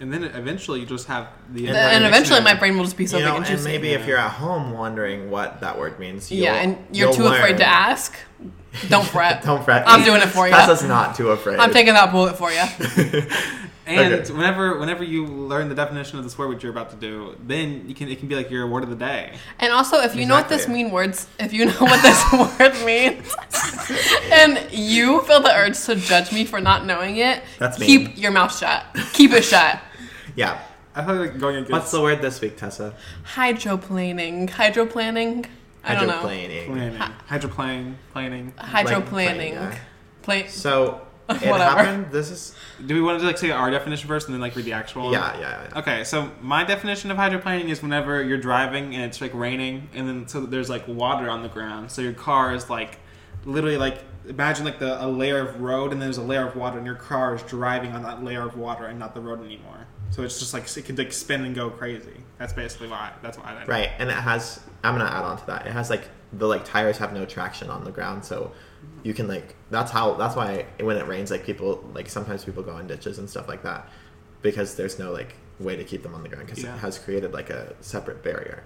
And 0.00 0.12
then 0.12 0.24
eventually 0.24 0.80
you 0.80 0.86
just 0.86 1.06
have 1.06 1.28
the 1.48 1.68
And 1.68 1.76
And, 1.76 2.04
eventually 2.04 2.40
my 2.40 2.54
brain 2.54 2.76
will 2.76 2.82
just 2.82 2.96
be 2.96 3.06
so 3.06 3.18
you 3.18 3.24
know, 3.24 3.36
and 3.36 3.46
and 3.46 3.46
juicy. 3.46 3.68
maybe 3.68 3.90
if 3.90 4.04
you're 4.04 4.18
at 4.18 4.32
home 4.32 4.72
wondering 4.72 5.30
what 5.30 5.60
that 5.60 5.78
word 5.78 6.00
means, 6.00 6.28
you'll, 6.32 6.42
yeah, 6.42 6.54
and 6.54 6.76
you're 6.90 7.06
you'll 7.06 7.16
too 7.16 7.26
afraid 7.28 7.58
to 7.58 7.64
ask. 7.64 8.18
Don't 8.88 9.06
fret. 9.06 9.42
Don't 9.44 9.62
fret. 9.64 9.84
I'm 9.86 10.04
doing 10.04 10.22
it 10.22 10.28
for 10.28 10.48
ya. 10.48 10.56
Tessa's 10.56 10.82
not 10.82 11.14
too 11.14 11.30
afraid. 11.30 11.60
I'm 11.60 11.72
taking 11.72 11.94
that 11.94 12.10
bullet 12.10 12.36
for 12.36 12.50
you. 12.50 12.64
And 13.90 14.14
Okay. 14.14 14.32
whenever 14.32 14.78
whenever 14.78 15.02
you 15.02 15.26
learn 15.26 15.68
the 15.68 15.74
definition 15.74 16.18
of 16.18 16.24
this 16.24 16.38
word 16.38 16.48
which 16.48 16.62
you're 16.62 16.70
about 16.72 16.90
to 16.90 16.96
do, 16.96 17.34
then 17.44 17.84
you 17.88 17.94
can 17.94 18.08
it 18.08 18.18
can 18.18 18.28
be 18.28 18.36
like 18.36 18.50
your 18.50 18.66
word 18.68 18.82
of 18.84 18.90
the 18.90 18.96
day. 18.96 19.32
And 19.58 19.72
also, 19.72 19.98
if 20.00 20.14
you 20.14 20.26
know 20.26 20.34
what 20.36 20.48
this 20.48 20.68
mean 20.68 20.90
words, 20.90 21.26
if 21.38 21.52
you 21.52 21.64
know 21.66 21.72
what 21.80 22.00
this 22.02 22.20
word 22.58 22.84
means, 22.86 23.34
and 24.32 24.70
you 24.72 25.22
feel 25.22 25.40
the 25.40 25.52
urge 25.54 25.78
to 25.86 25.96
judge 25.96 26.32
me 26.32 26.44
for 26.44 26.60
not 26.60 26.86
knowing 26.86 27.16
it, 27.16 27.42
That's 27.58 27.78
keep 27.78 28.08
mean. 28.08 28.16
your 28.16 28.30
mouth 28.32 28.56
shut. 28.56 28.84
Keep 29.12 29.32
it 29.32 29.44
shut. 29.44 29.80
yeah. 30.36 30.60
I 30.94 31.04
feel 31.04 31.14
like 31.16 31.38
going 31.38 31.54
against 31.56 31.70
What's 31.72 31.90
the 31.92 32.00
word 32.00 32.20
this 32.20 32.40
week, 32.40 32.56
Tessa? 32.56 32.94
Hydroplaning. 33.34 34.50
Hydroplaning. 34.50 35.46
I 35.84 35.94
don't 35.94 36.08
know. 36.08 36.14
Hydroplaning. 36.14 36.66
planning, 36.66 36.94
hydroplane, 37.26 37.96
planing. 38.12 38.52
Hydroplaning. 38.58 39.52
yeah. 39.52 39.78
Play. 40.22 40.46
So 40.48 41.00
it 41.30 41.50
Whatever. 41.50 41.60
happened. 41.82 42.10
This 42.12 42.30
is 42.30 42.54
Do 42.86 42.94
we 42.94 43.00
want 43.02 43.20
to 43.20 43.26
like 43.26 43.38
say 43.38 43.50
our 43.50 43.70
definition 43.70 44.08
first 44.08 44.26
and 44.28 44.34
then 44.34 44.40
like 44.40 44.54
read 44.56 44.64
the 44.64 44.72
actual? 44.72 45.12
yeah, 45.12 45.38
yeah, 45.38 45.68
yeah. 45.72 45.78
Okay, 45.80 46.04
so 46.04 46.30
my 46.40 46.64
definition 46.64 47.10
of 47.10 47.16
hydroplaning 47.16 47.68
is 47.68 47.82
whenever 47.82 48.22
you're 48.22 48.38
driving 48.38 48.94
and 48.94 49.04
it's 49.04 49.20
like 49.20 49.34
raining, 49.34 49.88
and 49.94 50.08
then 50.08 50.28
so 50.28 50.40
there's 50.40 50.68
like 50.70 50.86
water 50.88 51.28
on 51.28 51.42
the 51.42 51.48
ground, 51.48 51.90
so 51.90 52.02
your 52.02 52.12
car 52.12 52.54
is 52.54 52.68
like 52.70 52.98
literally 53.44 53.78
like 53.78 53.98
imagine 54.28 54.64
like 54.66 54.78
the 54.78 55.02
a 55.04 55.08
layer 55.08 55.38
of 55.38 55.60
road 55.60 55.92
and 55.92 56.00
then 56.00 56.08
there's 56.08 56.18
a 56.18 56.22
layer 56.22 56.46
of 56.46 56.56
water, 56.56 56.76
and 56.78 56.86
your 56.86 56.96
car 56.96 57.34
is 57.34 57.42
driving 57.42 57.92
on 57.92 58.02
that 58.02 58.22
layer 58.22 58.42
of 58.46 58.56
water 58.56 58.86
and 58.86 58.98
not 58.98 59.14
the 59.14 59.20
road 59.20 59.44
anymore. 59.44 59.86
So 60.10 60.22
it's 60.22 60.38
just 60.40 60.52
like 60.52 60.64
it 60.76 60.84
can 60.84 60.96
like 60.96 61.12
spin 61.12 61.44
and 61.44 61.54
go 61.54 61.70
crazy. 61.70 62.20
That's 62.38 62.52
basically 62.52 62.88
why. 62.88 63.12
That's 63.22 63.38
why. 63.38 63.56
I 63.60 63.64
Right, 63.66 63.90
and 63.98 64.10
it 64.10 64.14
has. 64.14 64.60
I'm 64.82 64.96
gonna 64.96 65.08
add 65.08 65.22
on 65.24 65.38
to 65.38 65.46
that. 65.46 65.66
It 65.66 65.72
has 65.72 65.88
like 65.90 66.08
the 66.32 66.46
like 66.46 66.64
tires 66.64 66.98
have 66.98 67.12
no 67.12 67.24
traction 67.24 67.70
on 67.70 67.84
the 67.84 67.90
ground, 67.92 68.24
so 68.24 68.52
you 69.02 69.14
can 69.14 69.28
like. 69.28 69.54
That's 69.70 69.90
how. 69.90 70.14
That's 70.14 70.36
why 70.36 70.66
when 70.80 70.96
it 70.96 71.06
rains, 71.06 71.30
like 71.30 71.44
people 71.44 71.82
like 71.94 72.08
sometimes 72.08 72.44
people 72.44 72.62
go 72.62 72.76
in 72.78 72.86
ditches 72.86 73.18
and 73.18 73.28
stuff 73.28 73.48
like 73.48 73.62
that 73.62 73.88
because 74.42 74.74
there's 74.76 74.98
no 74.98 75.12
like 75.12 75.34
way 75.58 75.76
to 75.76 75.84
keep 75.84 76.02
them 76.02 76.14
on 76.14 76.22
the 76.22 76.28
ground 76.28 76.46
because 76.46 76.62
Yeah. 76.62 76.74
it 76.74 76.78
has 76.78 76.98
created 76.98 77.32
like 77.32 77.50
a 77.50 77.74
separate 77.80 78.22
barrier. 78.22 78.62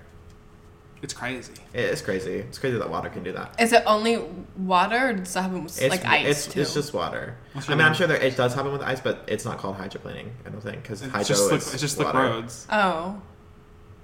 It's 1.03 1.13
crazy. 1.13 1.53
It 1.75 1.85
is 1.91 2.01
crazy. 2.01 2.37
It's 2.37 2.57
crazy 2.59 2.79
that 2.79 2.89
water 2.89 3.11
can 3.11 3.23
do 3.23 3.33
that. 3.33 3.61
Is 3.61 3.73
it 3.75 3.83
only 3.87 4.25
water, 4.57 5.09
or 5.09 5.13
does 5.13 5.37
it 5.37 5.41
happen 5.43 5.63
with 5.65 5.83
It's, 5.83 5.91
like 5.91 6.05
ice 6.07 6.27
it's, 6.47 6.47
too? 6.55 6.61
it's 6.63 6.73
just 6.73 6.95
water. 6.95 7.37
What's 7.53 7.69
I 7.69 7.73
your 7.73 7.79
mean, 7.79 7.87
I'm 7.89 7.95
sure 7.95 8.07
there 8.07 8.17
it 8.17 8.37
does 8.37 8.55
happen 8.55 8.73
with 8.73 8.81
ice, 8.81 9.01
but 9.01 9.23
it's 9.27 9.45
not 9.45 9.59
called 9.59 9.77
hydroplaning. 9.77 10.29
I 10.47 10.51
don't 10.51 10.63
think 10.63 10.83
because 10.83 11.03
It's 11.03 11.13
hydro 11.13 11.29
just 11.29 11.49
slick, 11.49 11.61
is 11.61 11.73
it's 11.75 11.83
just 11.83 11.97
slick 11.97 12.07
water. 12.07 12.21
roads. 12.21 12.67
oh. 12.71 13.21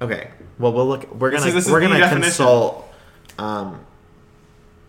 Okay. 0.02 0.30
Well, 0.58 0.72
we'll 0.74 0.86
look. 0.88 1.14
We're 1.14 1.30
gonna 1.30 1.46
is- 1.46 1.54
this 1.54 1.70
we're 1.70 1.80
gonna 1.80 1.98
definition. 1.98 2.22
consult. 2.22 2.92
Um, 3.38 3.80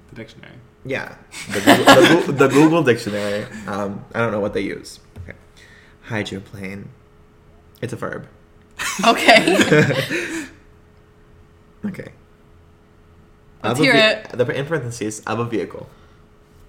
The 0.09 0.15
dictionary. 0.15 0.51
Yeah, 0.85 1.15
the 1.49 1.59
Google, 1.61 1.85
the, 1.85 2.25
Goo- 2.25 2.31
the 2.33 2.47
Google 2.47 2.83
dictionary. 2.83 3.45
Um, 3.67 4.03
I 4.13 4.19
don't 4.19 4.31
know 4.31 4.39
what 4.39 4.53
they 4.53 4.61
use. 4.61 4.99
Okay. 5.23 5.37
Hydroplane. 6.03 6.89
It's 7.81 7.93
a 7.93 7.95
verb. 7.95 8.27
Okay. 9.07 10.45
Okay. 11.83 12.11
Let's 13.63 13.79
hear 13.79 13.93
ve- 13.93 13.99
it. 13.99 14.29
The 14.37 14.45
in 14.55 14.65
parentheses 14.67 15.21
of 15.21 15.39
a 15.39 15.45
vehicle. 15.45 15.89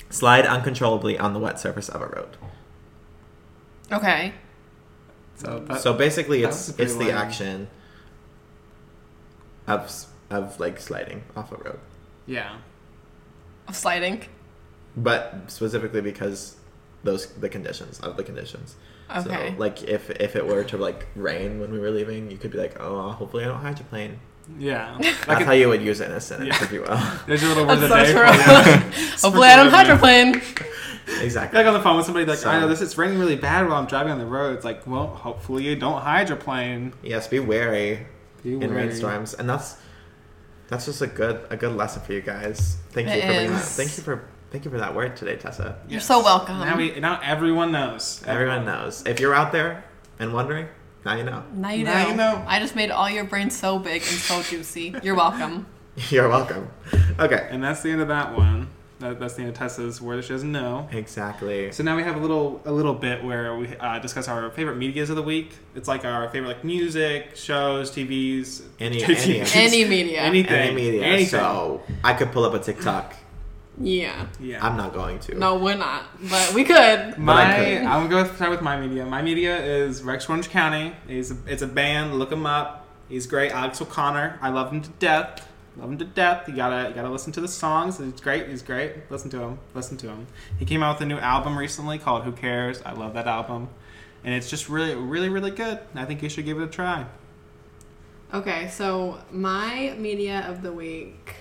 Slide 0.09 0.47
uncontrollably 0.47 1.19
on 1.19 1.35
the 1.35 1.39
wet 1.39 1.61
surface 1.61 1.89
of 1.91 2.01
a 2.01 2.07
road. 2.07 2.37
okay. 3.91 4.33
So 5.37 5.59
that, 5.69 5.81
so 5.83 5.93
basically, 5.93 6.45
it's 6.45 6.69
was 6.69 6.69
a 6.71 6.73
pretty 6.75 6.83
it's 6.91 6.99
the 6.99 7.05
lame- 7.07 7.17
action 7.17 7.69
of 9.67 9.91
of 10.31 10.59
like 10.61 10.79
sliding 10.81 11.25
off 11.37 11.53
a 11.53 11.57
road, 11.57 11.79
yeah. 12.27 12.57
Of 13.69 13.77
sliding. 13.77 14.25
but 14.97 15.35
specifically 15.49 16.01
because 16.01 16.57
those 17.05 17.27
the 17.35 17.49
conditions 17.49 18.01
of 18.01 18.17
the 18.17 18.25
conditions. 18.25 18.77
Okay. 19.15 19.51
So, 19.51 19.59
like 19.59 19.83
if 19.85 20.11
if 20.11 20.37
it 20.37 20.47
were 20.47 20.65
to 20.65 20.77
like 20.79 21.07
rain 21.17 21.61
when 21.61 21.71
we 21.73 21.79
were 21.79 21.91
leaving, 21.91 22.31
you 22.31 22.39
could 22.39 22.51
be 22.51 22.59
like, 22.59 22.81
oh, 22.81 23.11
hopefully 23.11 23.45
I 23.45 23.49
don't 23.49 23.61
hydroplane. 23.61 24.19
Yeah. 24.59 24.97
That's 25.01 25.29
Like 25.29 25.45
how 25.45 25.53
you 25.53 25.69
would 25.69 25.83
use 25.83 26.01
it 26.01 26.07
in 26.11 26.17
a 26.17 26.21
sentence, 26.21 26.49
Yeah. 26.59 26.65
if 26.65 26.73
you 26.73 26.81
will. 26.83 27.01
There's 27.27 27.41
your 27.43 27.51
little 27.51 27.67
word 27.67 27.79
That's 27.79 27.85
of 27.85 27.89
the 27.91 28.07
so 28.07 28.13
day. 28.13 28.91
true. 28.91 28.91
for. 29.17 29.27
Hopefully 29.27 29.49
I 29.49 29.57
don't 29.57 29.71
hydroplane. 29.71 30.43
exactly. 31.21 31.59
Like 31.59 31.67
on 31.67 31.75
the 31.75 31.81
phone 31.83 31.97
with 31.97 32.07
somebody 32.07 32.27
like, 32.27 32.39
So- 32.39 32.51
I 32.51 32.59
know 32.61 32.69
this 32.69 32.81
it's 32.81 32.97
raining 32.99 33.19
really 33.19 33.37
bad 33.37 33.69
while 33.69 33.77
I'm 33.79 33.87
driving 33.87 34.13
on 34.13 34.19
the 34.19 34.27
road. 34.27 34.57
It's 34.57 34.65
like, 34.65 34.87
well, 34.87 35.07
hopefully 35.07 35.65
you 35.65 35.77
don't 35.77 36.01
hydroplane. 36.03 36.93
Yes, 37.03 37.29
be 37.29 37.39
wary 37.39 38.07
Be 38.43 38.55
in 38.55 38.73
rainstorms, 38.73 39.35
and 39.35 39.49
that's 39.49 39.77
that's 40.73 40.87
just 40.87 41.03
a 41.03 41.07
good 41.07 41.45
a 41.51 41.57
good 41.57 41.77
lesson 41.77 42.03
for 42.03 42.13
you 42.13 42.23
guys. 42.23 42.79
Thank 42.91 43.09
you 43.09 43.21
for 43.21 43.27
bringing 43.27 43.51
that. 43.51 43.63
is. 43.63 43.77
Thank 43.77 43.97
you 43.97 44.03
for 44.03 44.25
thank 44.51 44.65
you 44.65 44.71
for 44.71 44.79
that 44.79 44.95
word 44.95 45.17
today, 45.17 45.37
Tessa. 45.37 45.79
You're 45.87 46.01
so 46.01 46.23
welcome. 46.23 46.61
Now 46.61 46.77
we 46.77 46.99
now 46.99 47.21
everyone 47.23 47.73
knows. 47.73 48.23
Everyone 48.27 48.65
knows. 48.65 49.07
If 49.07 49.21
you're 49.21 49.35
out 49.35 49.53
there 49.53 49.85
and 50.19 50.33
wondering, 50.33 50.69
now 51.05 51.15
you 51.15 51.25
know. 51.25 51.45
Now 51.55 51.71
you 51.71 51.85
know. 51.85 51.93
Now 51.93 52.09
you 52.09 52.15
know. 52.15 52.45
I 52.47 52.59
just 52.59 52.75
made 52.75 52.91
all 52.91 53.11
your 53.11 53.25
brains 53.25 53.55
so 53.55 53.79
big 53.79 54.03
and 54.03 54.11
so 54.11 54.43
juicy. 54.43 54.95
You're 55.03 55.15
welcome. 55.15 55.67
You're 56.09 56.31
welcome. 56.31 56.71
Okay. 57.19 57.49
And 57.51 57.63
that's 57.63 57.83
the 57.83 57.91
end 57.91 58.01
of 58.01 58.09
that 58.09 58.35
one. 58.35 58.69
That, 59.03 59.21
that's 59.21 59.35
the 59.35 59.43
end 59.43 59.51
of 59.51 59.57
Tessa's 59.57 60.01
word 60.01 60.17
that 60.17 60.23
she 60.25 60.31
doesn't 60.33 60.51
know. 60.51 60.89
Exactly. 60.93 61.71
So 61.73 61.83
now 61.83 61.97
we 61.97 62.03
have 62.03 62.17
a 62.17 62.21
little 62.21 62.61
a 62.65 62.73
little 62.73 62.95
bit 62.95 63.23
where 63.23 63.55
we 63.57 63.69
uh, 63.77 63.99
discuss 63.99 64.29
our 64.29 64.51
favorite 64.51 64.77
medias 64.77 65.11
of 65.11 65.17
the 65.17 65.23
week. 65.23 65.53
It's 65.75 65.89
like 65.89 66.05
our 66.05 66.29
favorite 66.31 66.49
like 66.49 66.65
music, 66.65 67.37
shows, 67.37 67.91
TVs, 67.91 68.63
Any- 68.81 69.01
TVs, 69.01 69.55
any- 69.55 69.67
Any 69.67 69.85
media. 69.89 70.21
anything, 70.23 70.53
Any 70.55 70.75
media. 70.75 71.03
anything. 71.05 71.27
So 71.29 71.83
I 72.03 72.15
could 72.15 72.33
pull 72.33 72.45
up 72.45 72.55
a 72.55 72.59
TikTok 72.59 73.15
Yeah. 73.79 74.27
Yeah. 74.41 74.65
I'm 74.65 74.77
not 74.77 74.93
going 74.93 75.19
to. 75.21 75.35
No, 75.37 75.59
we're 75.59 75.77
not. 75.77 76.05
But 76.31 76.53
we 76.55 76.65
could. 76.65 77.19
My, 77.19 77.43
I 77.43 77.65
could. 77.65 77.79
I'm 77.85 78.09
going 78.09 78.27
to 78.27 78.35
start 78.37 78.51
with 78.51 78.63
my 78.63 78.79
media. 78.81 79.05
My 79.07 79.23
media 79.23 79.57
is 79.65 80.03
Rex 80.03 80.29
Orange 80.29 80.49
County. 80.51 80.95
He's 81.09 81.31
a, 81.31 81.37
it's 81.47 81.63
a 81.63 81.67
band. 81.67 82.19
Look 82.19 82.31
him 82.31 82.47
up. 82.47 82.87
He's 83.09 83.27
great. 83.27 83.51
Alex 83.53 83.81
O'Connor. 83.83 84.39
I 84.41 84.49
love 84.51 84.71
him 84.73 84.81
to 84.83 84.91
death. 84.99 85.49
Love 85.77 85.91
him 85.91 85.99
to 85.99 86.05
death. 86.05 86.49
You 86.49 86.55
gotta 86.55 86.89
you 86.89 86.95
gotta 86.95 87.11
listen 87.11 87.33
to 87.33 87.41
the 87.41 87.49
songs. 87.49 87.99
He's 87.99 88.21
great. 88.21 88.49
He's 88.49 88.63
great. 88.63 89.11
Listen 89.11 89.31
to 89.31 89.41
him. 89.41 89.59
Listen 89.75 89.97
to 89.99 90.09
him. 90.09 90.27
He 90.59 90.65
came 90.65 90.83
out 90.83 90.97
with 90.97 91.03
a 91.03 91.07
new 91.07 91.19
album 91.19 91.57
recently 91.57 91.99
called 91.99 92.25
Who 92.25 92.33
Cares. 92.33 92.83
I 92.85 92.93
love 92.93 93.15
that 93.15 93.27
album, 93.27 93.71
and 94.23 94.35
it's 94.35 94.51
just 94.51 94.69
really 94.69 94.95
really 94.95 95.31
really 95.31 95.51
good. 95.51 95.79
I 95.95 96.05
think 96.05 96.23
you 96.23 96.29
should 96.29 96.45
give 96.45 96.61
it 96.61 96.65
a 96.65 96.69
try. 96.69 97.07
Okay, 98.35 98.69
so 98.69 99.19
my 99.31 99.95
media 99.99 100.47
of 100.49 100.63
the 100.63 100.73
week 100.73 101.37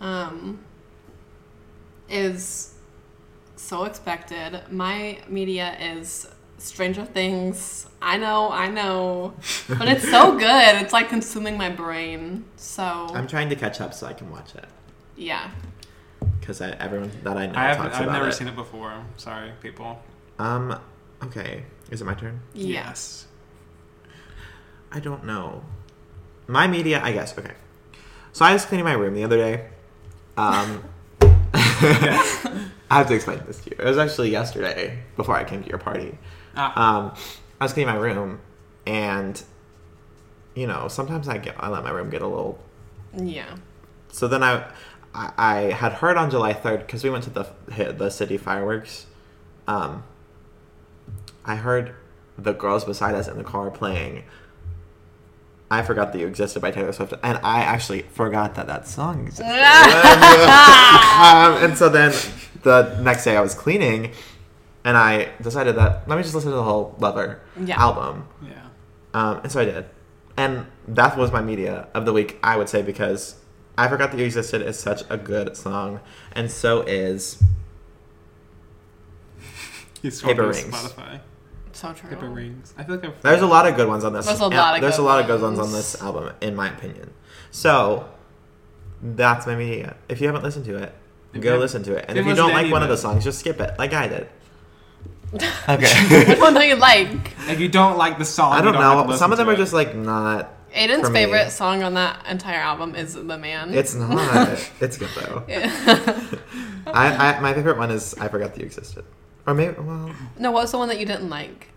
um, 0.00 0.64
is 2.08 2.74
so 3.56 3.84
expected. 3.84 4.60
My 4.70 5.18
media 5.28 5.76
is 5.78 6.26
Stranger 6.62 7.04
Things. 7.04 7.86
I 8.00 8.16
know, 8.18 8.50
I 8.50 8.68
know, 8.68 9.34
but 9.68 9.88
it's 9.88 10.08
so 10.08 10.36
good. 10.38 10.82
It's 10.82 10.92
like 10.92 11.08
consuming 11.08 11.56
my 11.56 11.70
brain. 11.70 12.44
So 12.56 12.82
I'm 12.82 13.26
trying 13.26 13.48
to 13.50 13.56
catch 13.56 13.80
up 13.80 13.94
so 13.94 14.06
I 14.06 14.12
can 14.12 14.30
watch 14.30 14.54
it 14.54 14.66
yeah, 15.16 15.50
because 16.40 16.60
everyone 16.60 17.10
that 17.22 17.36
I 17.36 17.46
know 17.46 17.58
I 17.58 17.64
have 17.64 17.76
talks 17.76 17.96
I've 17.96 18.02
about 18.04 18.12
never 18.12 18.28
it. 18.28 18.32
seen 18.34 18.48
it 18.48 18.56
before. 18.56 18.92
Sorry, 19.16 19.52
people. 19.60 20.00
Um. 20.38 20.78
Okay. 21.22 21.64
Is 21.90 22.00
it 22.00 22.04
my 22.04 22.14
turn? 22.14 22.40
yeah. 22.54 22.86
Yes. 22.88 23.26
I 24.90 25.00
don't 25.00 25.24
know. 25.24 25.64
My 26.46 26.66
media, 26.66 27.00
I 27.02 27.12
guess. 27.12 27.36
Okay. 27.38 27.52
So 28.32 28.44
I 28.44 28.52
was 28.52 28.64
cleaning 28.64 28.84
my 28.84 28.92
room 28.92 29.14
the 29.14 29.24
other 29.24 29.36
day. 29.36 29.68
Um, 30.36 30.84
I 31.22 32.70
have 32.90 33.08
to 33.08 33.14
explain 33.14 33.40
this 33.46 33.60
to 33.62 33.70
you. 33.70 33.76
It 33.78 33.84
was 33.84 33.98
actually 33.98 34.30
yesterday 34.30 34.98
before 35.16 35.36
I 35.36 35.44
came 35.44 35.62
to 35.62 35.68
your 35.68 35.78
party. 35.78 36.18
Ah, 36.56 36.98
Um, 36.98 37.14
I 37.60 37.64
was 37.64 37.72
cleaning 37.72 37.94
my 37.94 38.00
room, 38.00 38.40
and 38.86 39.40
you 40.54 40.66
know, 40.66 40.88
sometimes 40.88 41.28
I 41.28 41.38
get 41.38 41.54
I 41.58 41.68
let 41.68 41.84
my 41.84 41.90
room 41.90 42.10
get 42.10 42.22
a 42.22 42.26
little. 42.26 42.58
Yeah. 43.16 43.56
So 44.10 44.28
then 44.28 44.42
I, 44.42 44.64
I, 45.14 45.32
I 45.38 45.54
had 45.72 45.92
heard 45.94 46.16
on 46.16 46.30
July 46.30 46.52
third 46.52 46.80
because 46.80 47.02
we 47.04 47.10
went 47.10 47.24
to 47.24 47.30
the 47.30 47.46
the 47.92 48.10
city 48.10 48.36
fireworks. 48.36 49.06
Um, 49.66 50.04
I 51.44 51.56
heard 51.56 51.94
the 52.38 52.52
girls 52.52 52.84
beside 52.84 53.14
us 53.14 53.28
in 53.28 53.38
the 53.38 53.44
car 53.44 53.70
playing. 53.70 54.24
I 55.70 55.82
forgot 55.82 56.12
that 56.12 56.18
you 56.18 56.26
existed 56.26 56.60
by 56.60 56.70
Taylor 56.70 56.92
Swift, 56.92 57.14
and 57.22 57.38
I 57.42 57.60
actually 57.60 58.02
forgot 58.02 58.54
that 58.56 58.66
that 58.66 58.86
song 58.86 59.22
existed. 59.22 59.44
um, 59.46 59.52
and 61.64 61.78
so 61.78 61.88
then 61.88 62.12
the 62.62 62.98
next 63.00 63.24
day 63.24 63.36
I 63.36 63.40
was 63.40 63.54
cleaning, 63.54 64.12
and 64.84 64.96
I 64.96 65.30
decided 65.40 65.76
that 65.76 66.08
let 66.08 66.16
me 66.16 66.22
just 66.22 66.34
listen 66.34 66.50
to 66.50 66.56
the 66.56 66.62
whole 66.62 66.96
Lover 66.98 67.40
Yeah. 67.60 67.80
album. 67.80 68.26
yeah. 68.42 68.50
Um, 69.14 69.40
and 69.42 69.52
so 69.52 69.60
I 69.60 69.64
did. 69.64 69.84
And 70.36 70.66
that 70.88 71.16
was 71.18 71.30
my 71.30 71.42
media 71.42 71.88
of 71.94 72.06
the 72.06 72.12
week, 72.12 72.38
I 72.42 72.56
would 72.56 72.68
say, 72.68 72.82
because 72.82 73.36
I 73.76 73.88
Forgot 73.88 74.10
That 74.12 74.18
You 74.18 74.24
Existed 74.24 74.62
is 74.62 74.78
such 74.78 75.02
a 75.10 75.18
good 75.18 75.56
song. 75.56 76.00
And 76.32 76.50
so 76.50 76.80
is 76.82 77.42
He's 80.02 80.20
Paper 80.22 80.42
Rings. 80.48 80.64
Spotify. 80.64 81.20
So 81.74 81.92
true. 81.94 82.10
Paper 82.10 82.28
rings. 82.28 82.74
I 82.76 82.84
feel 82.84 82.96
like 82.96 83.04
I've. 83.04 83.22
There's 83.22 83.40
a 83.40 83.46
lot 83.46 83.66
of 83.66 83.76
good 83.76 83.88
ones 83.88 84.04
on 84.04 84.12
this. 84.12 84.26
There's 84.26 84.40
a 84.40 84.46
lot 84.46 84.74
of 84.74 84.82
There's 84.82 84.96
good 84.96 85.02
a 85.02 85.06
lot 85.06 85.20
of 85.20 85.26
good 85.26 85.40
ones 85.40 85.58
on 85.58 85.72
this 85.72 86.00
album, 86.02 86.30
in 86.42 86.54
my 86.54 86.68
opinion. 86.70 87.12
So 87.50 88.08
that's 89.02 89.46
my 89.46 89.56
media. 89.56 89.96
If 90.08 90.20
you 90.20 90.26
haven't 90.26 90.42
listened 90.42 90.66
to 90.66 90.76
it, 90.76 90.92
go 91.40 91.56
listen 91.56 91.82
to 91.84 91.94
it. 91.96 92.04
And 92.08 92.18
if 92.18 92.22
if 92.22 92.26
you 92.26 92.30
you 92.32 92.36
don't 92.36 92.52
like 92.52 92.70
one 92.70 92.82
of 92.82 92.90
of 92.90 92.96
the 92.96 93.00
songs, 93.00 93.24
just 93.24 93.40
skip 93.40 93.58
it, 93.58 93.78
like 93.78 93.94
I 93.94 94.06
did. 94.06 94.28
Okay. 95.34 96.24
Which 96.28 96.40
one 96.40 96.54
do 96.54 96.60
you 96.62 96.76
like? 96.90 97.08
If 97.48 97.58
you 97.60 97.68
don't 97.68 97.96
like 97.96 98.18
the 98.18 98.24
song, 98.24 98.52
I 98.52 98.58
you 98.58 98.62
don't 98.64 98.74
have 98.74 98.82
to 98.82 98.96
know. 98.96 99.02
listen 99.04 99.18
Some 99.18 99.32
of 99.32 99.38
them 99.38 99.48
are 99.48 99.54
it. 99.54 99.56
just 99.56 99.72
like 99.72 99.94
not. 99.94 100.50
Aiden's 100.72 101.02
For 101.06 101.10
me. 101.10 101.24
favorite 101.24 101.50
song 101.50 101.82
on 101.82 101.94
that 101.94 102.24
entire 102.28 102.58
album 102.60 102.94
is 102.94 103.14
"The 103.14 103.22
Man." 103.38 103.72
It's 103.74 103.94
not. 103.94 104.70
it's 104.80 104.96
good 104.98 105.08
though. 105.16 105.44
I, 106.86 107.36
I 107.36 107.40
my 107.40 107.54
favorite 107.54 107.78
one 107.78 107.90
is 107.90 108.14
I 108.14 108.28
Forgot 108.28 108.52
That 108.54 108.60
You 108.60 108.66
Existed. 108.66 109.04
Or 109.46 109.54
maybe 109.54 109.74
well, 109.80 110.14
no, 110.38 110.50
what 110.50 110.62
was 110.62 110.72
the 110.72 110.78
one 110.78 110.88
that 110.88 110.98
you 111.00 111.06
didn't 111.06 111.28
like? 111.30 111.68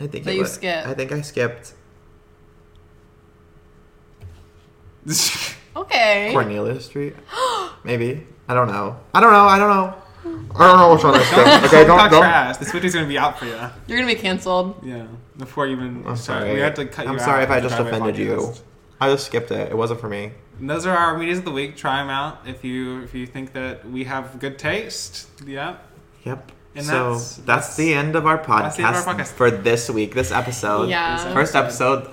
I 0.00 0.06
think 0.06 0.24
That 0.24 0.32
it 0.32 0.36
you 0.36 0.40
was, 0.42 0.52
skipped. 0.52 0.86
I 0.86 0.94
think 0.94 1.12
I 1.12 1.20
skipped 1.20 1.74
Okay. 5.76 6.30
Cornelia 6.32 6.80
Street. 6.80 7.14
Maybe 7.84 8.26
I 8.48 8.54
don't 8.54 8.68
know. 8.68 8.98
I 9.14 9.20
don't 9.20 9.32
know. 9.32 9.44
I 9.46 9.58
don't 9.58 9.70
know. 9.70 9.94
I 10.24 10.28
don't 10.28 10.78
know 10.78 10.94
which 10.94 11.04
one 11.04 11.14
I 11.14 11.22
skipped. 11.24 11.64
Okay, 11.74 11.84
Talk 11.86 11.98
don't 11.98 12.10
don't. 12.12 12.20
trash. 12.22 12.56
The 12.58 12.64
Swifties 12.66 12.94
gonna 12.94 13.06
be 13.06 13.18
out 13.18 13.38
for 13.38 13.46
you. 13.46 13.58
You're 13.86 13.98
gonna 13.98 14.12
be 14.12 14.18
canceled. 14.20 14.80
Yeah. 14.84 15.06
Before 15.36 15.66
you 15.66 15.76
even. 15.76 15.96
I'm 16.06 16.16
start. 16.16 16.42
sorry. 16.42 16.54
We 16.54 16.60
had 16.60 16.76
to 16.76 16.86
cut 16.86 17.06
you 17.06 17.10
I'm 17.12 17.18
out 17.18 17.24
sorry 17.24 17.42
if 17.44 17.50
I 17.50 17.60
just 17.60 17.78
offended 17.78 18.16
you. 18.16 18.52
I 19.00 19.08
just 19.10 19.26
skipped 19.26 19.50
it. 19.50 19.70
It 19.72 19.76
wasn't 19.76 20.00
for 20.00 20.08
me. 20.08 20.32
And 20.60 20.70
those 20.70 20.86
are 20.86 20.96
our 20.96 21.18
medias 21.18 21.38
of 21.38 21.44
the 21.44 21.50
week. 21.50 21.76
Try 21.76 21.96
them 21.98 22.10
out 22.10 22.38
if 22.46 22.62
you 22.62 23.02
if 23.02 23.14
you 23.14 23.26
think 23.26 23.52
that 23.54 23.88
we 23.88 24.04
have 24.04 24.38
good 24.38 24.58
taste. 24.58 25.28
Yeah. 25.44 25.76
Yep. 26.24 26.52
And 26.74 26.86
so 26.86 26.92
that's- 26.92 27.36
that's, 27.44 27.76
the 27.76 27.92
end 27.92 28.16
of 28.16 28.24
our 28.26 28.38
podcast, 28.38 28.78
end 28.78 28.96
of 28.96 29.06
our 29.08 29.14
podcast. 29.14 29.32
for 29.32 29.50
this 29.50 29.90
week, 29.90 30.14
this 30.14 30.30
episode. 30.32 30.88
Yeah. 30.88 31.32
First 31.34 31.54
episode. 31.56 32.10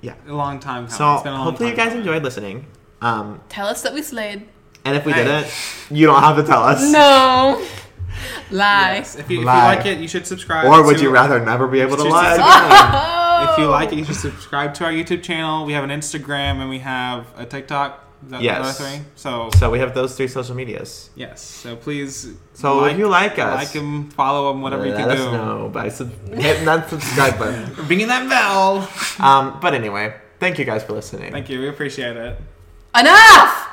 Yeah. 0.00 0.14
A 0.28 0.32
long 0.32 0.58
time. 0.60 0.84
Coming. 0.86 0.90
So 0.96 1.14
It's 1.14 1.22
been 1.24 1.32
a 1.32 1.36
long 1.36 1.44
hopefully 1.44 1.70
you 1.70 1.76
guys 1.76 1.88
coming. 1.88 1.98
enjoyed 1.98 2.22
listening. 2.22 2.66
Um, 3.02 3.40
Tell 3.50 3.66
us 3.66 3.82
that 3.82 3.92
we 3.92 4.00
slayed. 4.02 4.46
And 4.84 4.96
if 4.96 5.04
we 5.04 5.12
Hey. 5.12 5.24
didn't, 5.24 5.46
you 5.90 6.06
don't 6.06 6.22
have 6.22 6.36
to 6.36 6.42
tell 6.44 6.62
us. 6.62 6.82
No. 6.90 7.64
Lie. 8.50 8.96
Yes. 8.96 9.14
If 9.16 9.30
you, 9.30 9.38
if 9.38 9.40
you 9.40 9.46
Lie. 9.46 9.76
like 9.76 9.86
it, 9.86 9.98
you 9.98 10.08
should 10.08 10.26
subscribe. 10.26 10.66
Or 10.66 10.82
would 10.84 10.96
to- 10.98 11.02
you 11.02 11.10
rather 11.10 11.38
never 11.44 11.66
be 11.68 11.80
able 11.80 11.96
to 11.96 12.02
Just- 12.04 12.12
lie? 12.14 12.36
just- 12.36 13.52
If 13.52 13.58
you 13.58 13.64
Oh. 13.66 13.70
like 13.70 13.92
it, 13.92 13.98
you 13.98 14.04
should 14.04 14.16
subscribe 14.16 14.74
to 14.74 14.84
our 14.84 14.90
YouTube 14.92 15.22
channel. 15.22 15.64
We 15.64 15.72
have 15.72 15.84
an 15.84 15.90
Instagram 15.90 16.60
and 16.60 16.68
we 16.68 16.80
have 16.80 17.26
a 17.38 17.46
TikTok. 17.46 18.04
Is 18.24 18.30
that 18.32 18.42
Yes. 18.42 18.58
the 18.58 18.84
other 18.84 18.96
three? 18.96 19.04
So 19.16 19.48
So 19.56 19.70
we 19.70 19.78
have 19.78 19.94
those 19.94 20.14
three 20.14 20.28
social 20.28 20.54
medias. 20.54 21.08
yes. 21.14 21.40
So 21.40 21.74
please. 21.76 22.28
So 22.52 22.84
if 22.84 22.98
you 22.98 23.08
like 23.08 23.38
us, 23.38 23.54
like 23.56 23.72
them, 23.72 24.10
follow 24.10 24.52
them, 24.52 24.60
whatever 24.60 24.84
you 24.84 24.92
let 24.92 25.00
can 25.08 25.10
us 25.10 25.18
do. 25.24 25.32
know 25.32 25.70
by 25.72 25.88
sub- 25.88 26.12
hitting 26.34 26.66
that 26.66 26.90
subscribe 26.90 27.38
button. 27.38 27.72
Ringing 27.88 28.08
that 28.08 28.28
bell. 28.28 28.86
Um, 29.26 29.56
but 29.62 29.72
anyway, 29.72 30.12
thank 30.38 30.58
you 30.58 30.66
guys 30.66 30.82
for 30.82 30.92
listening. 30.92 31.32
Thank 31.32 31.48
you. 31.48 31.60
We 31.60 31.68
appreciate 31.68 32.16
it. 32.18 32.38
Enough. 32.98 33.68